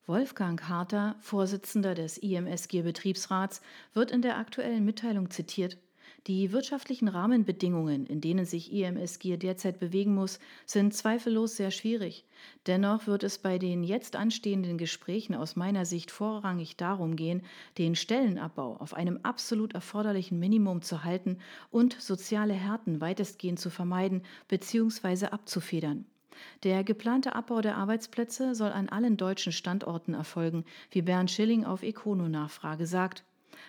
Wolfgang 0.07 0.61
Harter, 0.67 1.15
Vorsitzender 1.19 1.95
des 1.95 2.17
IMSG 2.17 2.81
Betriebsrats, 2.81 3.61
wird 3.93 4.11
in 4.11 4.21
der 4.21 4.37
aktuellen 4.37 4.83
Mitteilung 4.83 5.29
zitiert. 5.29 5.77
Die 6.27 6.51
wirtschaftlichen 6.51 7.07
Rahmenbedingungen, 7.07 8.05
in 8.05 8.21
denen 8.21 8.45
sich 8.45 8.71
IMSG 8.71 9.37
derzeit 9.37 9.79
bewegen 9.79 10.13
muss, 10.13 10.39
sind 10.67 10.93
zweifellos 10.93 11.57
sehr 11.57 11.71
schwierig. 11.71 12.25
Dennoch 12.67 13.07
wird 13.07 13.23
es 13.23 13.39
bei 13.39 13.57
den 13.57 13.83
jetzt 13.83 14.15
anstehenden 14.15 14.77
Gesprächen 14.77 15.33
aus 15.33 15.55
meiner 15.55 15.83
Sicht 15.83 16.11
vorrangig 16.11 16.77
darum 16.77 17.15
gehen, 17.15 17.41
den 17.79 17.95
Stellenabbau 17.95 18.75
auf 18.77 18.93
einem 18.93 19.19
absolut 19.23 19.73
erforderlichen 19.73 20.37
Minimum 20.39 20.83
zu 20.83 21.03
halten 21.03 21.39
und 21.71 21.99
soziale 21.99 22.53
Härten 22.53 23.01
weitestgehend 23.01 23.59
zu 23.59 23.71
vermeiden 23.71 24.21
bzw. 24.47 25.25
abzufedern. 25.27 26.05
Der 26.63 26.83
geplante 26.83 27.35
Abbau 27.35 27.61
der 27.61 27.77
Arbeitsplätze 27.77 28.53
soll 28.53 28.71
an 28.71 28.89
allen 28.89 29.17
deutschen 29.17 29.51
Standorten 29.51 30.13
erfolgen, 30.13 30.65
wie 30.91 31.01
Bernd 31.01 31.31
Schilling 31.31 31.65
auf 31.65 31.81
Econo-Nachfrage 31.81 32.85
sagt. 32.85 33.23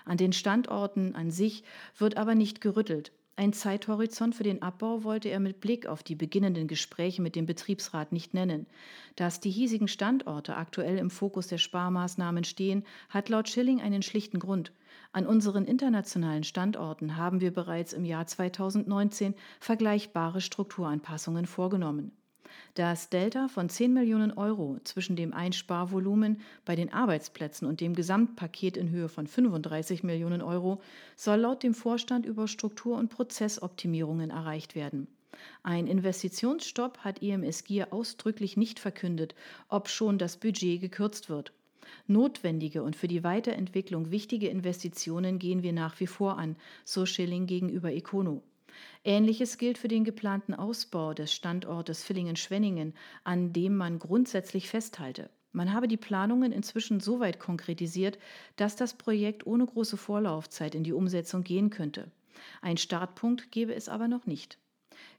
An 0.05 0.17
den 0.17 0.33
Standorten 0.33 1.15
an 1.15 1.31
sich 1.31 1.65
wird 1.97 2.17
aber 2.17 2.35
nicht 2.35 2.61
gerüttelt. 2.61 3.13
Ein 3.35 3.55
Zeithorizont 3.55 4.35
für 4.35 4.43
den 4.43 4.61
Abbau 4.61 5.05
wollte 5.05 5.31
er 5.31 5.41
mit 5.41 5.61
Blick 5.61 5.87
auf 5.87 6.03
die 6.03 6.15
beginnenden 6.15 6.69
Gespräche 6.69 7.23
mit 7.23 7.35
dem 7.35 7.47
Betriebsrat 7.47 8.13
nicht 8.13 8.35
nennen. 8.35 8.67
Dass 9.17 9.41
die 9.41 9.51
hiesigen 9.51 9.89
Standorte 9.89 10.55
aktuell 10.55 10.99
im 10.99 11.09
Fokus 11.09 11.47
der 11.47 11.57
Sparmaßnahmen 11.57 12.45
stehen, 12.45 12.85
hat 13.09 13.31
laut 13.31 13.49
Schilling 13.49 13.81
einen 13.81 14.03
schlichten 14.03 14.39
Grund. 14.39 14.73
An 15.13 15.27
unseren 15.27 15.65
internationalen 15.65 16.45
Standorten 16.45 17.17
haben 17.17 17.41
wir 17.41 17.53
bereits 17.53 17.95
im 17.95 18.05
Jahr 18.05 18.27
2019 18.27 19.35
vergleichbare 19.61 20.43
Strukturanpassungen 20.43 21.47
vorgenommen. 21.47 22.13
Das 22.75 23.09
Delta 23.11 23.49
von 23.49 23.69
10 23.69 23.93
Millionen 23.93 24.33
Euro 24.33 24.79
zwischen 24.85 25.17
dem 25.17 25.33
Einsparvolumen 25.33 26.41
bei 26.65 26.77
den 26.77 26.93
Arbeitsplätzen 26.93 27.67
und 27.67 27.81
dem 27.81 27.95
Gesamtpaket 27.95 28.77
in 28.77 28.91
Höhe 28.91 29.09
von 29.09 29.27
35 29.27 30.03
Millionen 30.03 30.43
Euro 30.43 30.81
soll 31.17 31.41
laut 31.41 31.63
dem 31.63 31.75
Vorstand 31.75 32.27
über 32.27 32.49
Struktur- 32.49 32.97
und 32.97 33.09
Prozessoptimierungen 33.11 34.31
erreicht 34.31 34.75
werden. 34.75 35.07
Ein 35.63 35.87
Investitionsstopp 35.87 36.99
hat 36.99 37.21
IMS 37.21 37.65
Gier 37.65 37.93
ausdrücklich 37.93 38.57
nicht 38.57 38.79
verkündet, 38.79 39.35
ob 39.69 39.89
schon 39.89 40.19
das 40.19 40.37
Budget 40.37 40.81
gekürzt 40.81 41.29
wird. 41.29 41.53
Notwendige 42.07 42.83
und 42.83 42.97
für 42.97 43.09
die 43.09 43.25
Weiterentwicklung 43.25 44.11
wichtige 44.11 44.49
Investitionen 44.49 45.39
gehen 45.39 45.63
wir 45.63 45.73
nach 45.73 46.01
wie 46.01 46.07
vor 46.07 46.39
an, 46.39 46.57
so 46.85 47.07
Schilling 47.07 47.47
gegenüber 47.47 47.93
Econo. 47.93 48.43
Ähnliches 49.05 49.59
gilt 49.59 49.79
für 49.79 49.89
den 49.89 50.05
geplanten 50.05 50.55
Ausbau 50.55 51.15
des 51.15 51.33
Standortes 51.33 52.05
Villingen-Schwenningen, 52.05 52.95
an 53.25 53.53
dem 53.53 53.77
man 53.77 53.99
grundsätzlich 53.99 54.69
festhalte. 54.69 55.31
Man 55.53 55.73
habe 55.73 55.89
die 55.89 55.97
Planungen 55.97 56.51
inzwischen 56.51 57.01
so 57.01 57.21
weit 57.21 57.39
konkretisiert, 57.39 58.19
dass 58.57 58.77
das 58.77 58.95
Projekt 58.95 59.47
ohne 59.47 59.67
große 59.67 59.97
Vorlaufzeit 59.97 60.75
in 60.75 60.85
die 60.85 60.95
Umsetzung 60.95 61.45
gehen 61.45 61.71
könnte. 61.71 62.11
Ein 62.63 62.79
Startpunkt 62.79 63.53
gebe 63.53 63.75
es 63.75 63.89
aber 63.89 64.09
noch 64.09 64.27
nicht. 64.27 64.59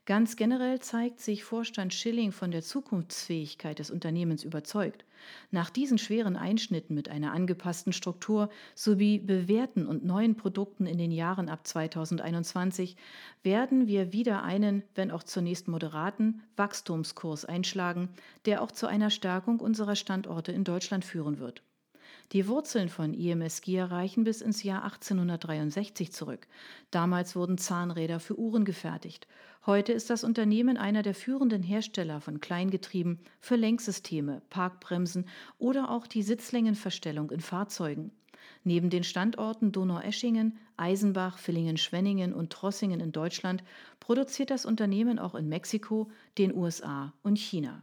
Ganz 0.06 0.36
generell 0.36 0.80
zeigt 0.80 1.20
sich 1.20 1.44
Vorstand 1.44 1.94
Schilling 1.94 2.30
von 2.30 2.50
der 2.50 2.60
Zukunftsfähigkeit 2.60 3.78
des 3.78 3.90
Unternehmens 3.90 4.44
überzeugt. 4.44 5.06
Nach 5.50 5.70
diesen 5.70 5.96
schweren 5.96 6.36
Einschnitten 6.36 6.94
mit 6.94 7.08
einer 7.08 7.32
angepassten 7.32 7.94
Struktur 7.94 8.50
sowie 8.74 9.18
bewährten 9.18 9.86
und 9.86 10.04
neuen 10.04 10.36
Produkten 10.36 10.84
in 10.84 10.98
den 10.98 11.10
Jahren 11.10 11.48
ab 11.48 11.66
2021 11.66 12.96
werden 13.42 13.86
wir 13.86 14.12
wieder 14.12 14.42
einen, 14.42 14.82
wenn 14.94 15.10
auch 15.10 15.22
zunächst 15.22 15.68
moderaten, 15.68 16.42
Wachstumskurs 16.56 17.46
einschlagen, 17.46 18.10
der 18.44 18.60
auch 18.60 18.72
zu 18.72 18.86
einer 18.86 19.08
Stärkung 19.08 19.58
unserer 19.58 19.96
Standorte 19.96 20.52
in 20.52 20.64
Deutschland 20.64 21.06
führen 21.06 21.38
wird. 21.38 21.62
Die 22.32 22.48
Wurzeln 22.48 22.88
von 22.88 23.14
IMSG 23.14 23.82
reichen 23.82 24.24
bis 24.24 24.40
ins 24.40 24.62
Jahr 24.62 24.82
1863 24.84 26.12
zurück. 26.12 26.46
Damals 26.90 27.36
wurden 27.36 27.58
Zahnräder 27.58 28.18
für 28.18 28.38
Uhren 28.38 28.64
gefertigt. 28.64 29.26
Heute 29.66 29.92
ist 29.92 30.10
das 30.10 30.24
Unternehmen 30.24 30.76
einer 30.76 31.02
der 31.02 31.14
führenden 31.14 31.62
Hersteller 31.62 32.20
von 32.20 32.40
Kleingetrieben 32.40 33.20
für 33.40 33.56
Lenksysteme, 33.56 34.42
Parkbremsen 34.50 35.26
oder 35.58 35.90
auch 35.90 36.06
die 36.06 36.22
Sitzlängenverstellung 36.22 37.30
in 37.30 37.40
Fahrzeugen. 37.40 38.10
Neben 38.64 38.90
den 38.90 39.04
Standorten 39.04 39.72
Donaueschingen, 39.72 40.58
Eisenbach, 40.76 41.38
Villingen-Schwenningen 41.38 42.32
und 42.32 42.50
Trossingen 42.50 43.00
in 43.00 43.12
Deutschland 43.12 43.62
produziert 44.00 44.50
das 44.50 44.66
Unternehmen 44.66 45.18
auch 45.18 45.34
in 45.34 45.48
Mexiko, 45.48 46.10
den 46.36 46.54
USA 46.54 47.12
und 47.22 47.38
China. 47.38 47.82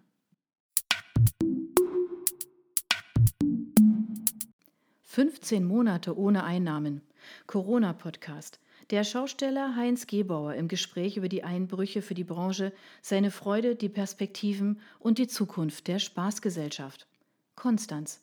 15 5.13 5.65
Monate 5.65 6.17
ohne 6.17 6.45
Einnahmen. 6.45 7.01
Corona-Podcast. 7.45 8.61
Der 8.91 9.03
Schausteller 9.03 9.75
Heinz 9.75 10.07
Gebauer 10.07 10.53
im 10.53 10.69
Gespräch 10.69 11.17
über 11.17 11.27
die 11.27 11.43
Einbrüche 11.43 12.01
für 12.01 12.13
die 12.13 12.23
Branche, 12.23 12.71
seine 13.01 13.29
Freude, 13.29 13.75
die 13.75 13.89
Perspektiven 13.89 14.79
und 14.99 15.17
die 15.17 15.27
Zukunft 15.27 15.89
der 15.89 15.99
Spaßgesellschaft. 15.99 17.07
Konstanz. 17.57 18.21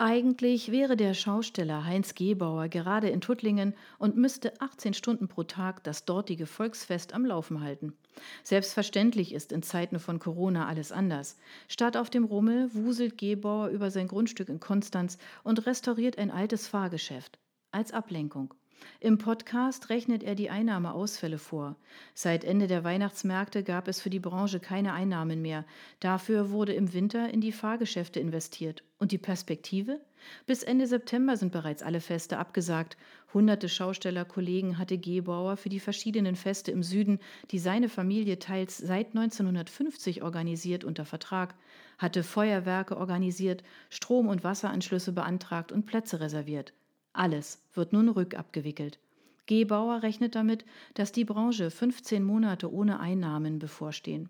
Eigentlich 0.00 0.70
wäre 0.70 0.96
der 0.96 1.12
Schausteller 1.12 1.84
Heinz 1.84 2.14
Gebauer 2.14 2.68
gerade 2.68 3.08
in 3.08 3.20
Tuttlingen 3.20 3.74
und 3.98 4.16
müsste 4.16 4.52
18 4.60 4.94
Stunden 4.94 5.26
pro 5.26 5.42
Tag 5.42 5.82
das 5.82 6.04
dortige 6.04 6.46
Volksfest 6.46 7.14
am 7.14 7.26
Laufen 7.26 7.60
halten. 7.62 7.96
Selbstverständlich 8.44 9.34
ist 9.34 9.50
in 9.50 9.64
Zeiten 9.64 9.98
von 9.98 10.20
Corona 10.20 10.68
alles 10.68 10.92
anders. 10.92 11.36
Statt 11.66 11.96
auf 11.96 12.10
dem 12.10 12.22
Rummel 12.22 12.72
wuselt 12.74 13.18
Gebauer 13.18 13.70
über 13.70 13.90
sein 13.90 14.06
Grundstück 14.06 14.48
in 14.48 14.60
Konstanz 14.60 15.18
und 15.42 15.66
restauriert 15.66 16.16
ein 16.16 16.30
altes 16.30 16.68
Fahrgeschäft. 16.68 17.40
Als 17.72 17.92
Ablenkung. 17.92 18.54
Im 19.00 19.18
Podcast 19.18 19.90
rechnet 19.90 20.22
er 20.22 20.34
die 20.34 20.50
Einnahmeausfälle 20.50 21.38
vor. 21.38 21.76
Seit 22.14 22.44
Ende 22.44 22.66
der 22.66 22.82
Weihnachtsmärkte 22.82 23.62
gab 23.62 23.86
es 23.86 24.00
für 24.00 24.10
die 24.10 24.18
Branche 24.18 24.60
keine 24.60 24.92
Einnahmen 24.92 25.40
mehr. 25.40 25.64
Dafür 26.00 26.50
wurde 26.50 26.72
im 26.72 26.92
Winter 26.92 27.30
in 27.30 27.40
die 27.40 27.52
Fahrgeschäfte 27.52 28.18
investiert. 28.18 28.82
Und 28.98 29.12
die 29.12 29.18
Perspektive? 29.18 30.00
Bis 30.46 30.64
Ende 30.64 30.86
September 30.86 31.36
sind 31.36 31.52
bereits 31.52 31.82
alle 31.82 32.00
Feste 32.00 32.38
abgesagt. 32.38 32.96
Hunderte 33.32 33.68
Schaustellerkollegen 33.68 34.78
hatte 34.78 34.98
Gebauer 34.98 35.56
für 35.56 35.68
die 35.68 35.80
verschiedenen 35.80 36.34
Feste 36.34 36.72
im 36.72 36.82
Süden, 36.82 37.20
die 37.50 37.58
seine 37.60 37.88
Familie 37.88 38.38
teils 38.38 38.78
seit 38.78 39.08
1950 39.08 40.22
organisiert, 40.22 40.82
unter 40.82 41.04
Vertrag, 41.04 41.54
hatte 41.98 42.22
Feuerwerke 42.22 42.96
organisiert, 42.96 43.62
Strom- 43.90 44.28
und 44.28 44.44
Wasseranschlüsse 44.44 45.12
beantragt 45.12 45.70
und 45.70 45.86
Plätze 45.86 46.20
reserviert. 46.20 46.72
Alles 47.18 47.60
wird 47.74 47.92
nun 47.92 48.08
rückabgewickelt. 48.08 49.00
G. 49.46 49.64
Bauer 49.64 50.04
rechnet 50.04 50.36
damit, 50.36 50.64
dass 50.94 51.10
die 51.10 51.24
Branche 51.24 51.68
15 51.68 52.22
Monate 52.22 52.72
ohne 52.72 53.00
Einnahmen 53.00 53.58
bevorstehen. 53.58 54.28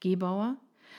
G. 0.00 0.16
Bauer, 0.16 0.58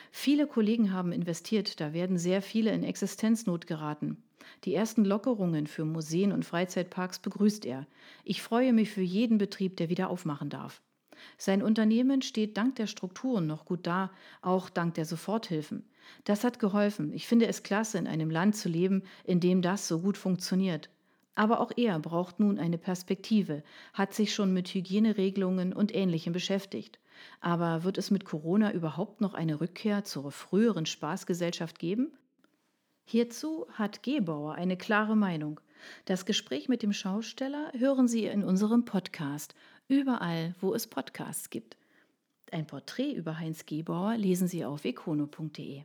viele 0.09 0.47
Kollegen 0.47 0.91
haben 0.91 1.11
investiert, 1.11 1.79
da 1.79 1.93
werden 1.93 2.17
sehr 2.17 2.41
viele 2.41 2.71
in 2.71 2.81
Existenznot 2.81 3.67
geraten. 3.67 4.17
Die 4.63 4.73
ersten 4.73 5.05
Lockerungen 5.05 5.67
für 5.67 5.85
Museen 5.85 6.31
und 6.31 6.43
Freizeitparks 6.43 7.19
begrüßt 7.19 7.67
er. 7.67 7.85
Ich 8.23 8.41
freue 8.41 8.73
mich 8.73 8.89
für 8.89 9.03
jeden 9.03 9.37
Betrieb, 9.37 9.77
der 9.77 9.89
wieder 9.89 10.09
aufmachen 10.09 10.49
darf. 10.49 10.81
Sein 11.37 11.61
Unternehmen 11.61 12.23
steht 12.23 12.57
dank 12.57 12.77
der 12.77 12.87
Strukturen 12.87 13.45
noch 13.45 13.65
gut 13.65 13.85
da, 13.85 14.09
auch 14.41 14.71
dank 14.71 14.95
der 14.95 15.05
Soforthilfen. 15.05 15.87
Das 16.23 16.43
hat 16.43 16.57
geholfen. 16.57 17.13
Ich 17.13 17.27
finde 17.27 17.45
es 17.45 17.61
klasse, 17.61 17.99
in 17.99 18.07
einem 18.07 18.31
Land 18.31 18.55
zu 18.55 18.69
leben, 18.69 19.03
in 19.23 19.39
dem 19.39 19.61
das 19.61 19.87
so 19.87 19.99
gut 19.99 20.17
funktioniert. 20.17 20.89
Aber 21.37 21.59
auch 21.59 21.71
er 21.77 21.99
braucht 21.99 22.39
nun 22.39 22.57
eine 22.57 22.79
Perspektive, 22.79 23.61
hat 23.93 24.11
sich 24.11 24.33
schon 24.33 24.55
mit 24.55 24.69
Hygieneregelungen 24.69 25.71
und 25.71 25.93
Ähnlichem 25.93 26.33
beschäftigt. 26.33 26.97
Aber 27.41 27.83
wird 27.83 27.99
es 27.99 28.09
mit 28.09 28.25
Corona 28.25 28.73
überhaupt 28.73 29.21
noch 29.21 29.35
eine 29.35 29.61
Rückkehr 29.61 30.03
zur 30.03 30.31
früheren 30.31 30.87
Spaßgesellschaft 30.87 31.77
geben? 31.77 32.11
Hierzu 33.05 33.67
hat 33.71 34.01
Gebauer 34.01 34.55
eine 34.55 34.77
klare 34.77 35.15
Meinung. 35.15 35.59
Das 36.05 36.25
Gespräch 36.25 36.69
mit 36.69 36.81
dem 36.81 36.91
Schausteller 36.91 37.71
hören 37.77 38.07
Sie 38.07 38.25
in 38.25 38.43
unserem 38.43 38.83
Podcast, 38.83 39.53
überall, 39.87 40.55
wo 40.59 40.73
es 40.73 40.87
Podcasts 40.87 41.51
gibt. 41.51 41.77
Ein 42.51 42.65
Porträt 42.65 43.11
über 43.11 43.37
Heinz 43.37 43.67
Gebauer 43.67 44.17
lesen 44.17 44.47
Sie 44.47 44.65
auf 44.65 44.85
econo.de. 44.85 45.83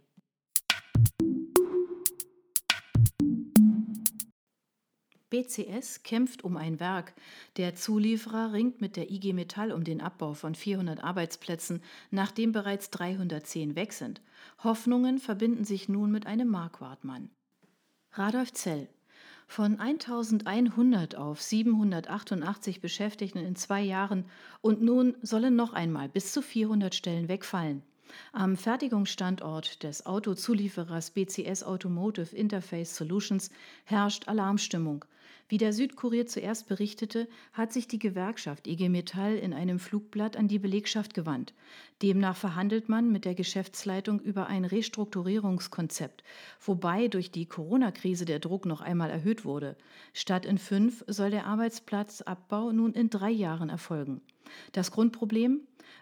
BCS 5.33 6.03
kämpft 6.03 6.45
um 6.45 6.59
ein 6.59 6.79
Werk. 6.79 7.15
Der 7.57 7.75
Zulieferer 7.75 8.53
ringt 8.53 8.83
mit 8.83 8.97
der 8.97 9.11
IG 9.11 9.33
Metall 9.33 9.73
um 9.73 9.83
den 9.83 10.03
Abbau 10.03 10.35
von 10.35 10.55
400 10.55 11.03
Arbeitsplätzen, 11.03 11.83
nachdem 12.11 12.53
bereits 12.53 12.91
310 12.91 13.75
weg 13.75 13.95
sind. 13.95 14.21
Hoffnungen 14.63 15.19
verbinden 15.19 15.65
sich 15.65 15.89
nun 15.89 16.13
mit 16.13 16.27
einem 16.27 16.49
Marquardt-Mann. 16.49 17.31
Radolf 18.13 18.53
Zell. 18.53 18.91
Von 19.47 19.81
1100 19.81 21.17
auf 21.17 21.41
788 21.41 22.83
Beschäftigten 22.83 23.39
in 23.39 23.57
zwei 23.57 23.81
Jahren 23.81 24.27
und 24.61 24.83
nun 24.83 25.17
sollen 25.23 25.57
noch 25.57 25.73
einmal 25.73 26.11
bis 26.11 26.35
zu 26.35 26.43
400 26.43 26.95
Stellen 26.95 27.29
wegfallen. 27.29 27.83
Am 28.33 28.59
Fertigungsstandort 28.59 29.83
des 29.83 30.05
Autozulieferers 30.05 31.13
BCS 31.13 31.63
Automotive 31.63 32.37
Interface 32.37 32.95
Solutions 32.95 33.51
herrscht 33.85 34.29
Alarmstimmung. 34.29 35.07
Wie 35.49 35.59
der 35.59 35.73
Südkurier 35.73 36.27
zuerst 36.27 36.69
berichtete, 36.69 37.29
hat 37.53 37.73
sich 37.73 37.89
die 37.89 37.99
Gewerkschaft 37.99 38.67
IG 38.67 38.89
Metall 38.89 39.37
in 39.37 39.53
einem 39.53 39.79
Flugblatt 39.79 40.37
an 40.37 40.49
die 40.49 40.59
Belegschaft 40.59 41.15
gewandt. 41.15 41.53
Demnach 42.03 42.37
verhandelt 42.37 42.89
man 42.89 43.13
mit 43.13 43.25
der 43.25 43.35
Geschäftsleitung 43.35 44.21
über 44.21 44.47
ein 44.47 44.65
Restrukturierungskonzept, 44.65 46.25
wobei 46.61 47.09
durch 47.09 47.31
die 47.31 47.47
Corona-Krise 47.47 48.25
der 48.25 48.39
Druck 48.39 48.67
noch 48.67 48.81
einmal 48.81 49.11
erhöht 49.11 49.45
wurde. 49.45 49.77
Statt 50.13 50.47
in 50.47 50.59
fünf 50.59 51.05
soll 51.07 51.31
der 51.31 51.47
Arbeitsplatzabbau 51.47 52.73
nun 52.73 52.93
in 52.93 53.11
drei 53.11 53.31
Jahren 53.31 53.69
erfolgen. 53.69 54.23
Das 54.73 54.91
Grundproblem? 54.91 55.61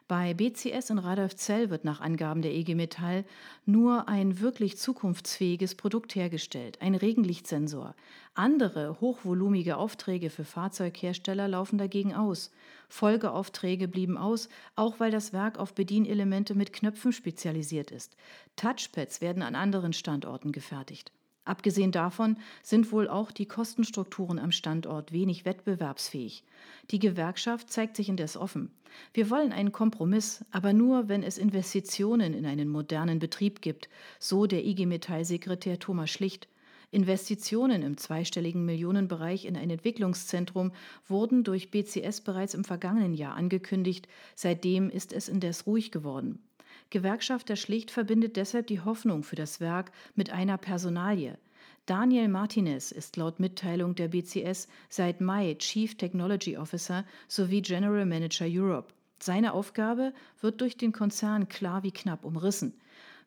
Bei 0.08 0.34
BCS 0.34 0.90
in 0.90 0.98
Radolfzell 0.98 1.70
wird 1.70 1.84
nach 1.84 2.00
Angaben 2.00 2.42
der 2.42 2.52
EG 2.52 2.74
Metall 2.74 3.24
nur 3.64 4.08
ein 4.08 4.40
wirklich 4.40 4.76
zukunftsfähiges 4.76 5.74
Produkt 5.76 6.14
hergestellt, 6.14 6.82
ein 6.82 6.94
Regenlichtsensor. 6.94 7.94
Andere 8.34 9.00
hochvolumige 9.00 9.76
Aufträge 9.76 10.30
für 10.30 10.44
Fahrzeughersteller 10.44 11.46
laufen 11.46 11.78
dagegen 11.78 12.14
aus. 12.14 12.50
Folgeaufträge 12.88 13.86
blieben 13.86 14.18
aus, 14.18 14.48
auch 14.74 14.98
weil 14.98 15.10
das 15.10 15.32
Werk 15.32 15.58
auf 15.58 15.74
Bedienelemente 15.74 16.54
mit 16.54 16.72
Knöpfen 16.72 17.12
spezialisiert 17.12 17.90
ist. 17.90 18.16
Touchpads 18.56 19.20
werden 19.20 19.42
an 19.42 19.54
anderen 19.54 19.92
Standorten 19.92 20.52
gefertigt. 20.52 21.12
Abgesehen 21.50 21.90
davon 21.90 22.36
sind 22.62 22.92
wohl 22.92 23.08
auch 23.08 23.32
die 23.32 23.46
Kostenstrukturen 23.46 24.38
am 24.38 24.52
Standort 24.52 25.10
wenig 25.10 25.44
wettbewerbsfähig. 25.44 26.44
Die 26.92 27.00
Gewerkschaft 27.00 27.72
zeigt 27.72 27.96
sich 27.96 28.08
indes 28.08 28.36
offen. 28.36 28.70
Wir 29.12 29.30
wollen 29.30 29.50
einen 29.50 29.72
Kompromiss, 29.72 30.44
aber 30.52 30.72
nur, 30.72 31.08
wenn 31.08 31.24
es 31.24 31.38
Investitionen 31.38 32.34
in 32.34 32.46
einen 32.46 32.68
modernen 32.68 33.18
Betrieb 33.18 33.62
gibt, 33.62 33.88
so 34.20 34.46
der 34.46 34.64
IG 34.64 34.86
Metall-Sekretär 34.86 35.80
Thomas 35.80 36.10
Schlicht. 36.10 36.46
Investitionen 36.92 37.82
im 37.82 37.96
zweistelligen 37.96 38.64
Millionenbereich 38.64 39.44
in 39.44 39.56
ein 39.56 39.70
Entwicklungszentrum 39.70 40.70
wurden 41.08 41.42
durch 41.42 41.72
BCS 41.72 42.20
bereits 42.20 42.54
im 42.54 42.62
vergangenen 42.62 43.14
Jahr 43.14 43.34
angekündigt. 43.34 44.06
Seitdem 44.36 44.88
ist 44.88 45.12
es 45.12 45.28
indes 45.28 45.66
ruhig 45.66 45.90
geworden. 45.90 46.44
Gewerkschafter 46.90 47.54
Schlicht 47.54 47.90
verbindet 47.90 48.36
deshalb 48.36 48.66
die 48.66 48.80
Hoffnung 48.80 49.22
für 49.22 49.36
das 49.36 49.60
Werk 49.60 49.92
mit 50.16 50.30
einer 50.30 50.58
Personalie. 50.58 51.38
Daniel 51.86 52.28
Martinez 52.28 52.90
ist 52.90 53.16
laut 53.16 53.40
Mitteilung 53.40 53.94
der 53.94 54.08
BCS 54.08 54.68
seit 54.88 55.20
Mai 55.20 55.54
Chief 55.54 55.96
Technology 55.96 56.56
Officer 56.56 57.04
sowie 57.28 57.62
General 57.62 58.06
Manager 58.06 58.46
Europe. 58.48 58.92
Seine 59.20 59.52
Aufgabe 59.52 60.12
wird 60.40 60.60
durch 60.60 60.76
den 60.76 60.92
Konzern 60.92 61.48
klar 61.48 61.82
wie 61.82 61.92
knapp 61.92 62.24
umrissen. 62.24 62.74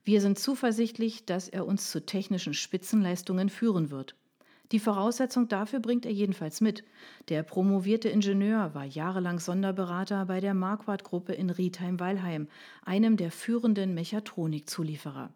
Wir 0.04 0.20
sind 0.20 0.38
zuversichtlich, 0.38 1.26
dass 1.26 1.48
er 1.48 1.66
uns 1.66 1.90
zu 1.90 2.06
technischen 2.06 2.54
Spitzenleistungen 2.54 3.50
führen 3.50 3.90
wird. 3.92 4.16
Die 4.74 4.80
Voraussetzung 4.80 5.48
dafür 5.48 5.80
bringt 5.80 6.04
er 6.04 6.12
jedenfalls 6.12 6.60
mit. 6.60 6.84
Der 7.30 7.44
promovierte 7.44 8.10
Ingenieur 8.10 8.74
war 8.74 8.86
jahrelang 8.86 9.40
Sonderberater 9.40 10.26
bei 10.26 10.40
der 10.40 10.56
Marquardt-Gruppe 10.56 11.34
in 11.34 11.52
Riedheim-Weilheim, 11.52 12.48
einem 12.84 13.16
der 13.16 13.30
führenden 13.30 13.94
Mechatronikzulieferer. 13.94 15.32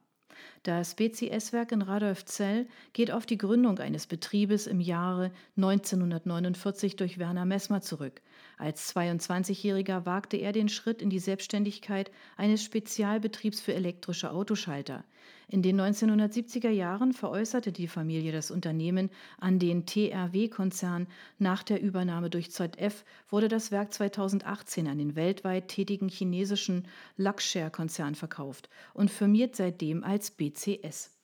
Das 0.63 0.95
BCS-Werk 0.95 1.71
in 1.71 1.83
Radolfzell 1.83 2.65
geht 2.93 3.11
auf 3.11 3.27
die 3.27 3.37
Gründung 3.37 3.77
eines 3.77 4.07
Betriebes 4.07 4.65
im 4.65 4.79
Jahre 4.79 5.31
1949 5.55 6.95
durch 6.95 7.19
Werner 7.19 7.45
Messmer 7.45 7.81
zurück. 7.81 8.21
Als 8.57 8.95
22-Jähriger 8.95 10.07
wagte 10.07 10.37
er 10.37 10.51
den 10.51 10.67
Schritt 10.67 11.03
in 11.03 11.11
die 11.11 11.19
Selbstständigkeit 11.19 12.11
eines 12.37 12.63
Spezialbetriebs 12.63 13.61
für 13.61 13.75
elektrische 13.75 14.31
Autoschalter. 14.31 15.03
In 15.47 15.61
den 15.61 15.79
1970er 15.79 16.71
Jahren 16.71 17.13
veräußerte 17.13 17.71
die 17.71 17.87
Familie 17.87 18.31
das 18.31 18.49
Unternehmen 18.49 19.11
an 19.39 19.59
den 19.59 19.85
TRW-Konzern. 19.85 21.07
Nach 21.37 21.61
der 21.61 21.81
Übernahme 21.81 22.31
durch 22.31 22.51
ZF 22.51 23.05
wurde 23.29 23.47
das 23.47 23.71
Werk 23.71 23.93
2018 23.93 24.87
an 24.87 24.97
den 24.97 25.15
weltweit 25.15 25.67
tätigen 25.67 26.09
chinesischen 26.09 26.87
Luxshare-Konzern 27.15 28.15
verkauft 28.15 28.69
und 28.93 29.11
firmiert 29.11 29.55
seitdem 29.55 30.03
als 30.03 30.31
BCS. 30.31 31.16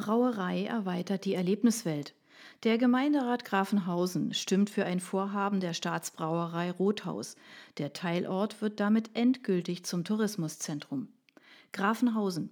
Brauerei 0.00 0.64
erweitert 0.64 1.26
die 1.26 1.34
Erlebniswelt. 1.34 2.14
Der 2.62 2.78
Gemeinderat 2.78 3.44
Grafenhausen 3.44 4.32
stimmt 4.32 4.70
für 4.70 4.86
ein 4.86 4.98
Vorhaben 4.98 5.60
der 5.60 5.74
Staatsbrauerei 5.74 6.70
Rothaus. 6.70 7.36
Der 7.76 7.92
Teilort 7.92 8.62
wird 8.62 8.80
damit 8.80 9.10
endgültig 9.12 9.84
zum 9.84 10.04
Tourismuszentrum. 10.04 11.08
Grafenhausen. 11.72 12.48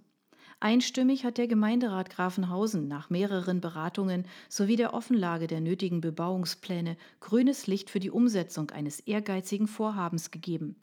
Einstimmig 0.60 1.24
hat 1.24 1.38
der 1.38 1.46
Gemeinderat 1.46 2.10
Grafenhausen 2.10 2.88
nach 2.88 3.10
mehreren 3.10 3.60
Beratungen 3.60 4.26
sowie 4.48 4.74
der 4.74 4.92
Offenlage 4.92 5.46
der 5.46 5.60
nötigen 5.60 6.00
Bebauungspläne 6.00 6.96
grünes 7.20 7.68
Licht 7.68 7.90
für 7.90 8.00
die 8.00 8.10
Umsetzung 8.10 8.70
eines 8.70 8.98
ehrgeizigen 8.98 9.68
Vorhabens 9.68 10.32
gegeben. 10.32 10.74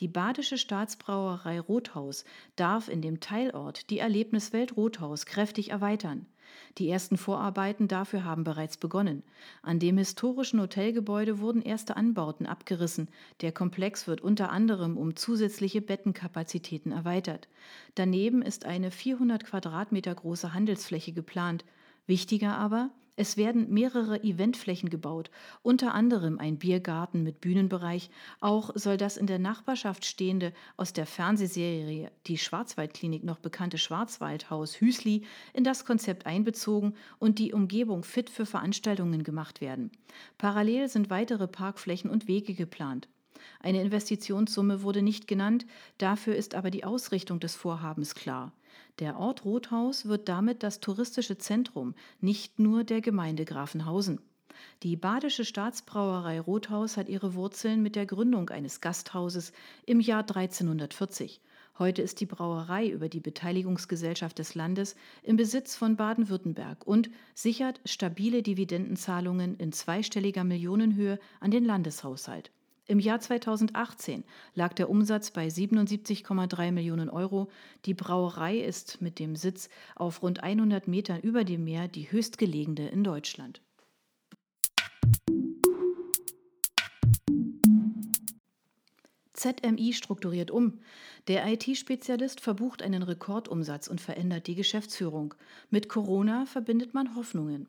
Die 0.00 0.08
badische 0.08 0.58
Staatsbrauerei 0.58 1.60
Rothaus 1.60 2.24
darf 2.56 2.88
in 2.88 3.02
dem 3.02 3.20
Teilort 3.20 3.90
die 3.90 4.00
Erlebniswelt 4.00 4.76
Rothaus 4.76 5.26
kräftig 5.26 5.70
erweitern. 5.70 6.26
Die 6.78 6.88
ersten 6.88 7.16
Vorarbeiten 7.16 7.88
dafür 7.88 8.24
haben 8.24 8.44
bereits 8.44 8.76
begonnen. 8.76 9.22
An 9.62 9.78
dem 9.78 9.98
historischen 9.98 10.60
Hotelgebäude 10.60 11.40
wurden 11.40 11.62
erste 11.62 11.96
Anbauten 11.96 12.46
abgerissen. 12.46 13.08
Der 13.40 13.52
Komplex 13.52 14.06
wird 14.06 14.20
unter 14.20 14.50
anderem 14.50 14.96
um 14.96 15.16
zusätzliche 15.16 15.80
Bettenkapazitäten 15.80 16.92
erweitert. 16.92 17.48
Daneben 17.94 18.42
ist 18.42 18.64
eine 18.64 18.90
400 18.90 19.44
Quadratmeter 19.44 20.14
große 20.14 20.54
Handelsfläche 20.54 21.12
geplant. 21.12 21.64
Wichtiger 22.06 22.56
aber, 22.56 22.90
es 23.20 23.36
werden 23.36 23.68
mehrere 23.68 24.24
Eventflächen 24.24 24.88
gebaut, 24.88 25.30
unter 25.60 25.92
anderem 25.92 26.38
ein 26.38 26.58
Biergarten 26.58 27.22
mit 27.22 27.42
Bühnenbereich. 27.42 28.08
Auch 28.40 28.70
soll 28.74 28.96
das 28.96 29.18
in 29.18 29.26
der 29.26 29.38
Nachbarschaft 29.38 30.06
stehende, 30.06 30.54
aus 30.78 30.94
der 30.94 31.04
Fernsehserie 31.04 32.10
Die 32.26 32.38
Schwarzwaldklinik 32.38 33.22
noch 33.22 33.38
bekannte 33.38 33.76
Schwarzwaldhaus 33.76 34.80
Hüsli 34.80 35.26
in 35.52 35.64
das 35.64 35.84
Konzept 35.84 36.24
einbezogen 36.24 36.94
und 37.18 37.38
die 37.38 37.52
Umgebung 37.52 38.04
fit 38.04 38.30
für 38.30 38.46
Veranstaltungen 38.46 39.22
gemacht 39.22 39.60
werden. 39.60 39.90
Parallel 40.38 40.88
sind 40.88 41.10
weitere 41.10 41.46
Parkflächen 41.46 42.08
und 42.08 42.26
Wege 42.26 42.54
geplant. 42.54 43.06
Eine 43.60 43.82
Investitionssumme 43.82 44.80
wurde 44.82 45.02
nicht 45.02 45.28
genannt, 45.28 45.66
dafür 45.98 46.36
ist 46.36 46.54
aber 46.54 46.70
die 46.70 46.84
Ausrichtung 46.84 47.38
des 47.38 47.54
Vorhabens 47.54 48.14
klar. 48.14 48.54
Der 49.00 49.18
Ort 49.18 49.46
Rothaus 49.46 50.04
wird 50.04 50.28
damit 50.28 50.62
das 50.62 50.80
touristische 50.80 51.38
Zentrum 51.38 51.94
nicht 52.20 52.58
nur 52.58 52.84
der 52.84 53.00
Gemeinde 53.00 53.46
Grafenhausen. 53.46 54.20
Die 54.82 54.94
badische 54.94 55.46
Staatsbrauerei 55.46 56.38
Rothaus 56.38 56.98
hat 56.98 57.08
ihre 57.08 57.34
Wurzeln 57.34 57.82
mit 57.82 57.96
der 57.96 58.04
Gründung 58.04 58.50
eines 58.50 58.82
Gasthauses 58.82 59.52
im 59.86 60.00
Jahr 60.00 60.20
1340. 60.20 61.40
Heute 61.78 62.02
ist 62.02 62.20
die 62.20 62.26
Brauerei 62.26 62.88
über 62.88 63.08
die 63.08 63.20
Beteiligungsgesellschaft 63.20 64.38
des 64.38 64.54
Landes 64.54 64.96
im 65.22 65.36
Besitz 65.36 65.76
von 65.76 65.96
Baden-Württemberg 65.96 66.86
und 66.86 67.08
sichert 67.34 67.80
stabile 67.86 68.42
Dividendenzahlungen 68.42 69.56
in 69.56 69.72
zweistelliger 69.72 70.44
Millionenhöhe 70.44 71.18
an 71.40 71.50
den 71.50 71.64
Landeshaushalt. 71.64 72.50
Im 72.90 72.98
Jahr 72.98 73.20
2018 73.20 74.24
lag 74.56 74.72
der 74.72 74.90
Umsatz 74.90 75.30
bei 75.30 75.46
77,3 75.46 76.72
Millionen 76.72 77.08
Euro. 77.08 77.48
Die 77.84 77.94
Brauerei 77.94 78.58
ist 78.58 79.00
mit 79.00 79.20
dem 79.20 79.36
Sitz 79.36 79.68
auf 79.94 80.24
rund 80.24 80.42
100 80.42 80.88
Metern 80.88 81.20
über 81.20 81.44
dem 81.44 81.62
Meer 81.62 81.86
die 81.86 82.10
höchstgelegene 82.10 82.88
in 82.88 83.04
Deutschland. 83.04 83.62
ZMI 89.34 89.92
strukturiert 89.92 90.50
um. 90.50 90.80
Der 91.28 91.46
IT-Spezialist 91.46 92.40
verbucht 92.40 92.82
einen 92.82 93.04
Rekordumsatz 93.04 93.86
und 93.86 94.00
verändert 94.00 94.48
die 94.48 94.56
Geschäftsführung. 94.56 95.34
Mit 95.70 95.88
Corona 95.88 96.44
verbindet 96.44 96.92
man 96.92 97.14
Hoffnungen. 97.14 97.68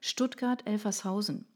Stuttgart-Elfershausen. 0.00 1.46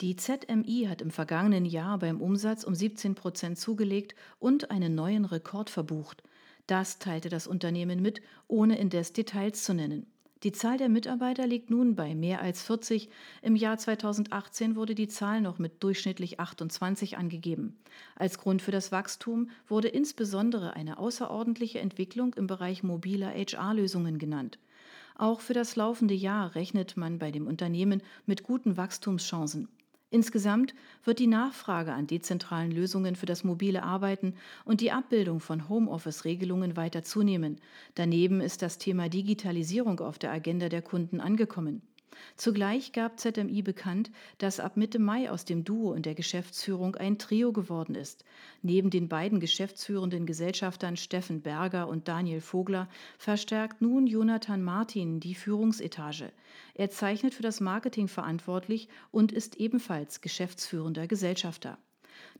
Die 0.00 0.16
ZMI 0.16 0.86
hat 0.88 1.02
im 1.02 1.10
vergangenen 1.10 1.64
Jahr 1.64 1.98
beim 1.98 2.20
Umsatz 2.20 2.64
um 2.64 2.74
17 2.74 3.14
Prozent 3.14 3.58
zugelegt 3.58 4.14
und 4.38 4.70
einen 4.70 4.94
neuen 4.94 5.24
Rekord 5.24 5.70
verbucht. 5.70 6.22
Das 6.66 6.98
teilte 6.98 7.28
das 7.28 7.46
Unternehmen 7.46 8.00
mit, 8.00 8.20
ohne 8.46 8.78
indes 8.78 9.12
Details 9.12 9.64
zu 9.64 9.74
nennen. 9.74 10.06
Die 10.44 10.52
Zahl 10.52 10.78
der 10.78 10.88
Mitarbeiter 10.88 11.48
liegt 11.48 11.68
nun 11.68 11.96
bei 11.96 12.14
mehr 12.14 12.40
als 12.40 12.62
40. 12.62 13.10
Im 13.42 13.56
Jahr 13.56 13.76
2018 13.76 14.76
wurde 14.76 14.94
die 14.94 15.08
Zahl 15.08 15.40
noch 15.40 15.58
mit 15.58 15.82
durchschnittlich 15.82 16.38
28 16.38 17.18
angegeben. 17.18 17.76
Als 18.14 18.38
Grund 18.38 18.62
für 18.62 18.70
das 18.70 18.92
Wachstum 18.92 19.50
wurde 19.66 19.88
insbesondere 19.88 20.76
eine 20.76 20.98
außerordentliche 20.98 21.80
Entwicklung 21.80 22.34
im 22.34 22.46
Bereich 22.46 22.84
mobiler 22.84 23.32
HR-Lösungen 23.32 24.18
genannt. 24.18 24.60
Auch 25.18 25.40
für 25.40 25.52
das 25.52 25.74
laufende 25.74 26.14
Jahr 26.14 26.54
rechnet 26.54 26.96
man 26.96 27.18
bei 27.18 27.32
dem 27.32 27.48
Unternehmen 27.48 28.02
mit 28.24 28.44
guten 28.44 28.76
Wachstumschancen. 28.76 29.68
Insgesamt 30.10 30.74
wird 31.04 31.18
die 31.18 31.26
Nachfrage 31.26 31.92
an 31.92 32.06
dezentralen 32.06 32.70
Lösungen 32.70 33.16
für 33.16 33.26
das 33.26 33.42
mobile 33.42 33.82
Arbeiten 33.82 34.34
und 34.64 34.80
die 34.80 34.92
Abbildung 34.92 35.40
von 35.40 35.68
Homeoffice-Regelungen 35.68 36.76
weiter 36.76 37.02
zunehmen. 37.02 37.60
Daneben 37.96 38.40
ist 38.40 38.62
das 38.62 38.78
Thema 38.78 39.08
Digitalisierung 39.08 40.00
auf 40.00 40.18
der 40.18 40.30
Agenda 40.30 40.68
der 40.68 40.82
Kunden 40.82 41.20
angekommen. 41.20 41.82
Zugleich 42.36 42.92
gab 42.92 43.18
ZMI 43.18 43.62
bekannt, 43.62 44.10
dass 44.38 44.60
ab 44.60 44.76
Mitte 44.76 44.98
Mai 44.98 45.30
aus 45.30 45.44
dem 45.44 45.64
Duo 45.64 45.94
in 45.94 46.02
der 46.02 46.14
Geschäftsführung 46.14 46.96
ein 46.96 47.18
Trio 47.18 47.52
geworden 47.52 47.94
ist. 47.94 48.24
Neben 48.62 48.90
den 48.90 49.08
beiden 49.08 49.40
geschäftsführenden 49.40 50.26
Gesellschaftern 50.26 50.96
Steffen 50.96 51.42
Berger 51.42 51.88
und 51.88 52.08
Daniel 52.08 52.40
Vogler 52.40 52.88
verstärkt 53.18 53.82
nun 53.82 54.06
Jonathan 54.06 54.62
Martin 54.62 55.20
die 55.20 55.34
Führungsetage. 55.34 56.32
Er 56.74 56.90
zeichnet 56.90 57.34
für 57.34 57.42
das 57.42 57.60
Marketing 57.60 58.08
verantwortlich 58.08 58.88
und 59.10 59.32
ist 59.32 59.56
ebenfalls 59.56 60.20
geschäftsführender 60.20 61.06
Gesellschafter. 61.06 61.78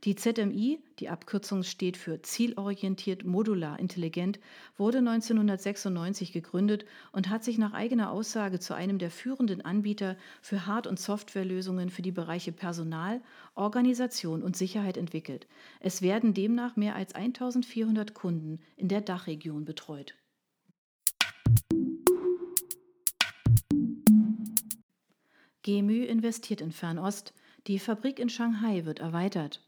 Die 0.05 0.15
ZMI, 0.15 0.79
die 0.99 1.09
Abkürzung 1.09 1.63
steht 1.63 1.97
für 1.97 2.21
Zielorientiert 2.21 3.25
Modular 3.25 3.77
Intelligent, 3.79 4.39
wurde 4.77 4.99
1996 4.99 6.31
gegründet 6.31 6.85
und 7.11 7.27
hat 7.27 7.43
sich 7.43 7.57
nach 7.57 7.73
eigener 7.73 8.09
Aussage 8.09 8.59
zu 8.59 8.73
einem 8.73 8.97
der 8.97 9.11
führenden 9.11 9.59
Anbieter 9.59 10.15
für 10.41 10.65
Hard- 10.65 10.87
und 10.87 11.01
Softwarelösungen 11.01 11.89
für 11.89 12.01
die 12.01 12.13
Bereiche 12.13 12.53
Personal, 12.53 13.21
Organisation 13.55 14.41
und 14.41 14.55
Sicherheit 14.55 14.95
entwickelt. 14.95 15.47
Es 15.81 16.01
werden 16.01 16.33
demnach 16.33 16.77
mehr 16.77 16.95
als 16.95 17.13
1400 17.13 18.13
Kunden 18.13 18.61
in 18.77 18.87
der 18.87 19.01
Dachregion 19.01 19.65
betreut. 19.65 20.15
GEMÜ 25.63 26.05
investiert 26.05 26.61
in 26.61 26.71
Fernost. 26.71 27.33
Die 27.67 27.79
Fabrik 27.79 28.17
in 28.19 28.29
Shanghai 28.29 28.85
wird 28.85 28.99
erweitert. 28.99 29.61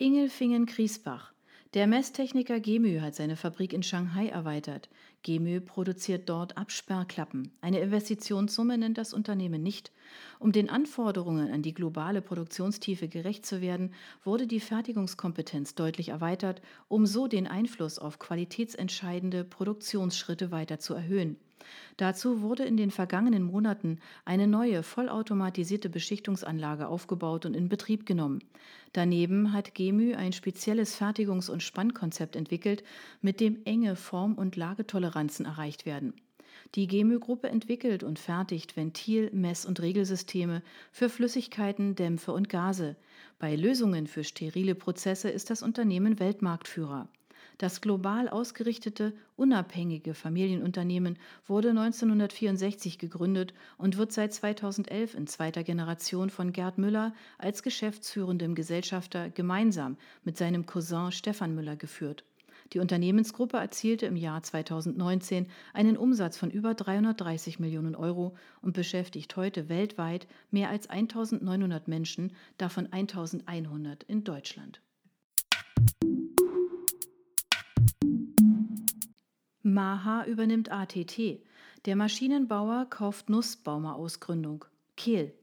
Ingelfingen-Griesbach. 0.00 1.30
Der 1.74 1.86
Messtechniker 1.86 2.58
Gemü 2.58 3.00
hat 3.00 3.14
seine 3.14 3.36
Fabrik 3.36 3.74
in 3.74 3.82
Shanghai 3.82 4.28
erweitert. 4.28 4.88
Gemü 5.22 5.60
produziert 5.60 6.26
dort 6.30 6.56
Absperrklappen. 6.56 7.52
Eine 7.60 7.80
Investitionssumme 7.80 8.78
nennt 8.78 8.96
das 8.96 9.12
Unternehmen 9.12 9.62
nicht. 9.62 9.92
Um 10.38 10.52
den 10.52 10.70
Anforderungen 10.70 11.52
an 11.52 11.60
die 11.60 11.74
globale 11.74 12.22
Produktionstiefe 12.22 13.08
gerecht 13.08 13.44
zu 13.44 13.60
werden, 13.60 13.92
wurde 14.24 14.46
die 14.46 14.60
Fertigungskompetenz 14.60 15.74
deutlich 15.74 16.08
erweitert, 16.08 16.62
um 16.88 17.04
so 17.04 17.26
den 17.26 17.46
Einfluss 17.46 17.98
auf 17.98 18.18
qualitätsentscheidende 18.18 19.44
Produktionsschritte 19.44 20.50
weiter 20.50 20.78
zu 20.78 20.94
erhöhen. 20.94 21.36
Dazu 21.96 22.42
wurde 22.42 22.64
in 22.64 22.76
den 22.76 22.90
vergangenen 22.90 23.42
Monaten 23.42 23.98
eine 24.24 24.46
neue 24.46 24.82
vollautomatisierte 24.82 25.88
Beschichtungsanlage 25.88 26.88
aufgebaut 26.88 27.46
und 27.46 27.54
in 27.54 27.68
Betrieb 27.68 28.06
genommen. 28.06 28.40
Daneben 28.92 29.52
hat 29.52 29.74
GEMÜ 29.74 30.16
ein 30.16 30.32
spezielles 30.32 31.00
Fertigungs- 31.00 31.50
und 31.50 31.62
Spannkonzept 31.62 32.36
entwickelt, 32.36 32.82
mit 33.20 33.40
dem 33.40 33.58
enge 33.64 33.96
Form- 33.96 34.34
und 34.34 34.56
Lagetoleranzen 34.56 35.46
erreicht 35.46 35.86
werden. 35.86 36.14
Die 36.74 36.86
GEMÜ-Gruppe 36.86 37.48
entwickelt 37.48 38.04
und 38.04 38.18
fertigt 38.18 38.76
Ventil-, 38.76 39.30
Mess- 39.32 39.66
und 39.66 39.80
Regelsysteme 39.80 40.62
für 40.92 41.08
Flüssigkeiten, 41.08 41.96
Dämpfe 41.96 42.32
und 42.32 42.48
Gase. 42.48 42.96
Bei 43.38 43.56
Lösungen 43.56 44.06
für 44.06 44.22
sterile 44.22 44.74
Prozesse 44.74 45.30
ist 45.30 45.50
das 45.50 45.62
Unternehmen 45.62 46.20
Weltmarktführer. 46.20 47.08
Das 47.60 47.82
global 47.82 48.30
ausgerichtete, 48.30 49.12
unabhängige 49.36 50.14
Familienunternehmen 50.14 51.18
wurde 51.46 51.68
1964 51.68 52.98
gegründet 52.98 53.52
und 53.76 53.98
wird 53.98 54.12
seit 54.12 54.32
2011 54.32 55.14
in 55.14 55.26
zweiter 55.26 55.62
Generation 55.62 56.30
von 56.30 56.54
Gerd 56.54 56.78
Müller 56.78 57.12
als 57.36 57.62
geschäftsführendem 57.62 58.54
Gesellschafter 58.54 59.28
gemeinsam 59.28 59.98
mit 60.24 60.38
seinem 60.38 60.64
Cousin 60.64 61.12
Stefan 61.12 61.54
Müller 61.54 61.76
geführt. 61.76 62.24
Die 62.72 62.78
Unternehmensgruppe 62.78 63.58
erzielte 63.58 64.06
im 64.06 64.16
Jahr 64.16 64.42
2019 64.42 65.46
einen 65.74 65.98
Umsatz 65.98 66.38
von 66.38 66.50
über 66.50 66.72
330 66.72 67.58
Millionen 67.60 67.94
Euro 67.94 68.34
und 68.62 68.72
beschäftigt 68.72 69.36
heute 69.36 69.68
weltweit 69.68 70.26
mehr 70.50 70.70
als 70.70 70.88
1900 70.88 71.88
Menschen, 71.88 72.32
davon 72.56 72.90
1100 72.90 74.02
in 74.04 74.24
Deutschland. 74.24 74.80
Maha 79.62 80.24
übernimmt 80.24 80.72
ATT. 80.72 81.38
Der 81.84 81.94
Maschinenbauer 81.94 82.86
kauft 82.88 83.28
Nussbaumer-Ausgründung. 83.28 84.64
Kehl. 84.96 85.34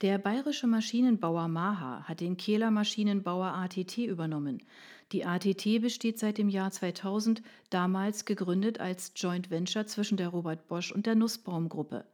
Der 0.00 0.18
bayerische 0.18 0.66
Maschinenbauer 0.66 1.46
Maha 1.46 2.02
hat 2.02 2.18
den 2.18 2.36
Kehler 2.36 2.72
Maschinenbauer 2.72 3.54
ATT 3.54 3.98
übernommen. 3.98 4.60
Die 5.12 5.24
ATT 5.24 5.80
besteht 5.80 6.18
seit 6.18 6.38
dem 6.38 6.48
Jahr 6.48 6.72
2000, 6.72 7.42
damals 7.70 8.24
gegründet 8.24 8.80
als 8.80 9.12
Joint 9.14 9.52
Venture 9.52 9.86
zwischen 9.86 10.16
der 10.16 10.28
Robert 10.28 10.66
Bosch 10.66 10.90
und 10.90 11.06
der 11.06 11.14
Nussbaum 11.14 11.68
Gruppe. 11.68 12.04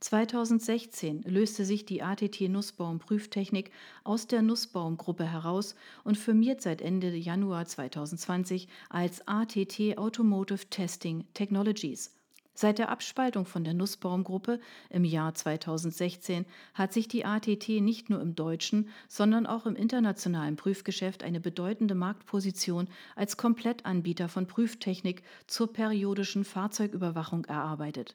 2016 0.00 1.22
löste 1.22 1.64
sich 1.64 1.86
die 1.86 2.02
ATT 2.02 2.42
Nussbaum 2.42 2.98
Prüftechnik 2.98 3.70
aus 4.02 4.26
der 4.26 4.42
Nussbaum-Gruppe 4.42 5.24
heraus 5.24 5.74
und 6.04 6.18
firmiert 6.18 6.60
seit 6.60 6.82
Ende 6.82 7.14
Januar 7.14 7.66
2020 7.66 8.68
als 8.90 9.26
ATT 9.26 9.96
Automotive 9.96 10.68
Testing 10.70 11.24
Technologies. 11.34 12.14
Seit 12.56 12.78
der 12.78 12.88
Abspaltung 12.88 13.46
von 13.46 13.64
der 13.64 13.74
Nussbaum-Gruppe 13.74 14.60
im 14.88 15.04
Jahr 15.04 15.34
2016 15.34 16.46
hat 16.72 16.92
sich 16.92 17.08
die 17.08 17.24
ATT 17.24 17.68
nicht 17.80 18.10
nur 18.10 18.20
im 18.20 18.36
deutschen, 18.36 18.88
sondern 19.08 19.44
auch 19.46 19.66
im 19.66 19.74
internationalen 19.74 20.54
Prüfgeschäft 20.54 21.24
eine 21.24 21.40
bedeutende 21.40 21.96
Marktposition 21.96 22.86
als 23.16 23.36
Komplettanbieter 23.36 24.28
von 24.28 24.46
Prüftechnik 24.46 25.24
zur 25.48 25.72
periodischen 25.72 26.44
Fahrzeugüberwachung 26.44 27.44
erarbeitet. 27.46 28.14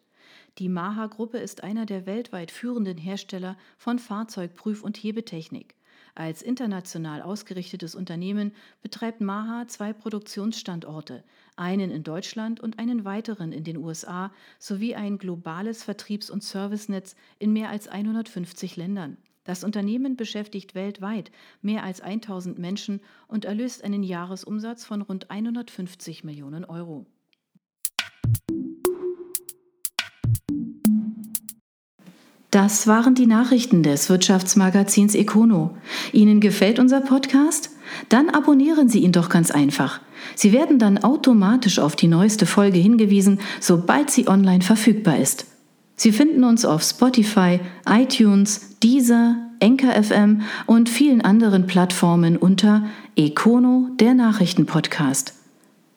Die 0.58 0.70
Maha-Gruppe 0.70 1.38
ist 1.38 1.64
einer 1.64 1.86
der 1.86 2.06
weltweit 2.06 2.52
führenden 2.52 2.98
Hersteller 2.98 3.58
von 3.78 4.00
Fahrzeugprüf- 4.00 4.82
und 4.82 4.98
Hebetechnik. 4.98 5.76
Als 6.16 6.42
international 6.42 7.22
ausgerichtetes 7.22 7.96
Unternehmen 7.96 8.52
betreibt 8.82 9.22
Maha 9.22 9.68
zwei 9.68 9.94
Produktionsstandorte, 9.94 11.24
einen 11.56 11.92
in 11.92 12.04
Deutschland 12.04 12.60
und 12.60 12.80
einen 12.80 13.06
weiteren 13.06 13.52
in 13.52 13.64
den 13.64 13.78
USA 13.78 14.32
sowie 14.58 14.96
ein 14.96 15.18
globales 15.18 15.84
Vertriebs- 15.84 16.30
und 16.30 16.44
Servicenetz 16.44 17.16
in 17.38 17.54
mehr 17.54 17.70
als 17.70 17.88
150 17.88 18.76
Ländern. 18.76 19.18
Das 19.46 19.64
Unternehmen 19.64 20.16
beschäftigt 20.16 20.76
weltweit 20.76 21.32
mehr 21.62 21.84
als 21.84 22.02
1000 22.02 22.60
Menschen 22.60 23.00
und 23.28 23.46
erlöst 23.46 23.84
einen 23.84 24.04
Jahresumsatz 24.04 24.86
von 24.86 25.02
rund 25.02 25.32
150 25.32 26.24
Millionen 26.24 26.66
Euro. 26.66 27.06
Das 32.52 32.88
waren 32.88 33.14
die 33.14 33.28
Nachrichten 33.28 33.84
des 33.84 34.10
Wirtschaftsmagazins 34.10 35.14
Econo. 35.14 35.78
Ihnen 36.12 36.40
gefällt 36.40 36.80
unser 36.80 37.00
Podcast? 37.00 37.70
Dann 38.10 38.30
abonnieren 38.30 38.90
Sie 38.90 39.00
ihn 39.00 39.12
doch 39.12 39.30
ganz 39.30 39.52
einfach. 39.52 40.02
Sie 40.34 40.52
werden 40.52 40.80
dann 40.80 40.98
automatisch 40.98 41.78
auf 41.78 41.96
die 41.96 42.08
neueste 42.08 42.48
Folge 42.48 42.80
hingewiesen, 42.80 43.40
sobald 43.60 44.10
sie 44.10 44.28
online 44.28 44.62
verfügbar 44.62 45.20
ist. 45.20 45.46
Sie 45.96 46.12
finden 46.12 46.44
uns 46.44 46.66
auf 46.66 46.82
Spotify, 46.82 47.60
iTunes, 47.88 48.78
Deezer, 48.82 49.36
Enker 49.60 50.02
FM 50.02 50.42
und 50.66 50.90
vielen 50.90 51.22
anderen 51.22 51.68
Plattformen 51.68 52.36
unter 52.36 52.86
Econo, 53.16 53.90
der 54.00 54.16
Nachrichtenpodcast. 54.16 55.34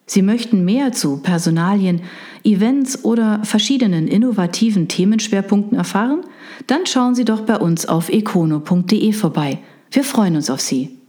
Sie 0.05 0.23
möchten 0.23 0.65
mehr 0.65 0.93
zu 0.93 1.19
Personalien, 1.19 2.03
Events 2.45 3.05
oder 3.05 3.43
verschiedenen 3.45 4.09
innovativen 4.09 4.89
Themenschwerpunkten 4.89 5.79
erfahren? 5.79 6.23
Dann 6.67 6.87
schauen 6.87 7.15
Sie 7.15 7.25
doch 7.25 7.41
bei 7.41 7.57
uns 7.57 7.87
auf 7.87 8.09
econo.de 8.09 9.13
vorbei. 9.13 9.59
Wir 9.91 10.05
freuen 10.05 10.37
uns 10.37 10.51
auf 10.51 10.61
Sie. 10.61 11.02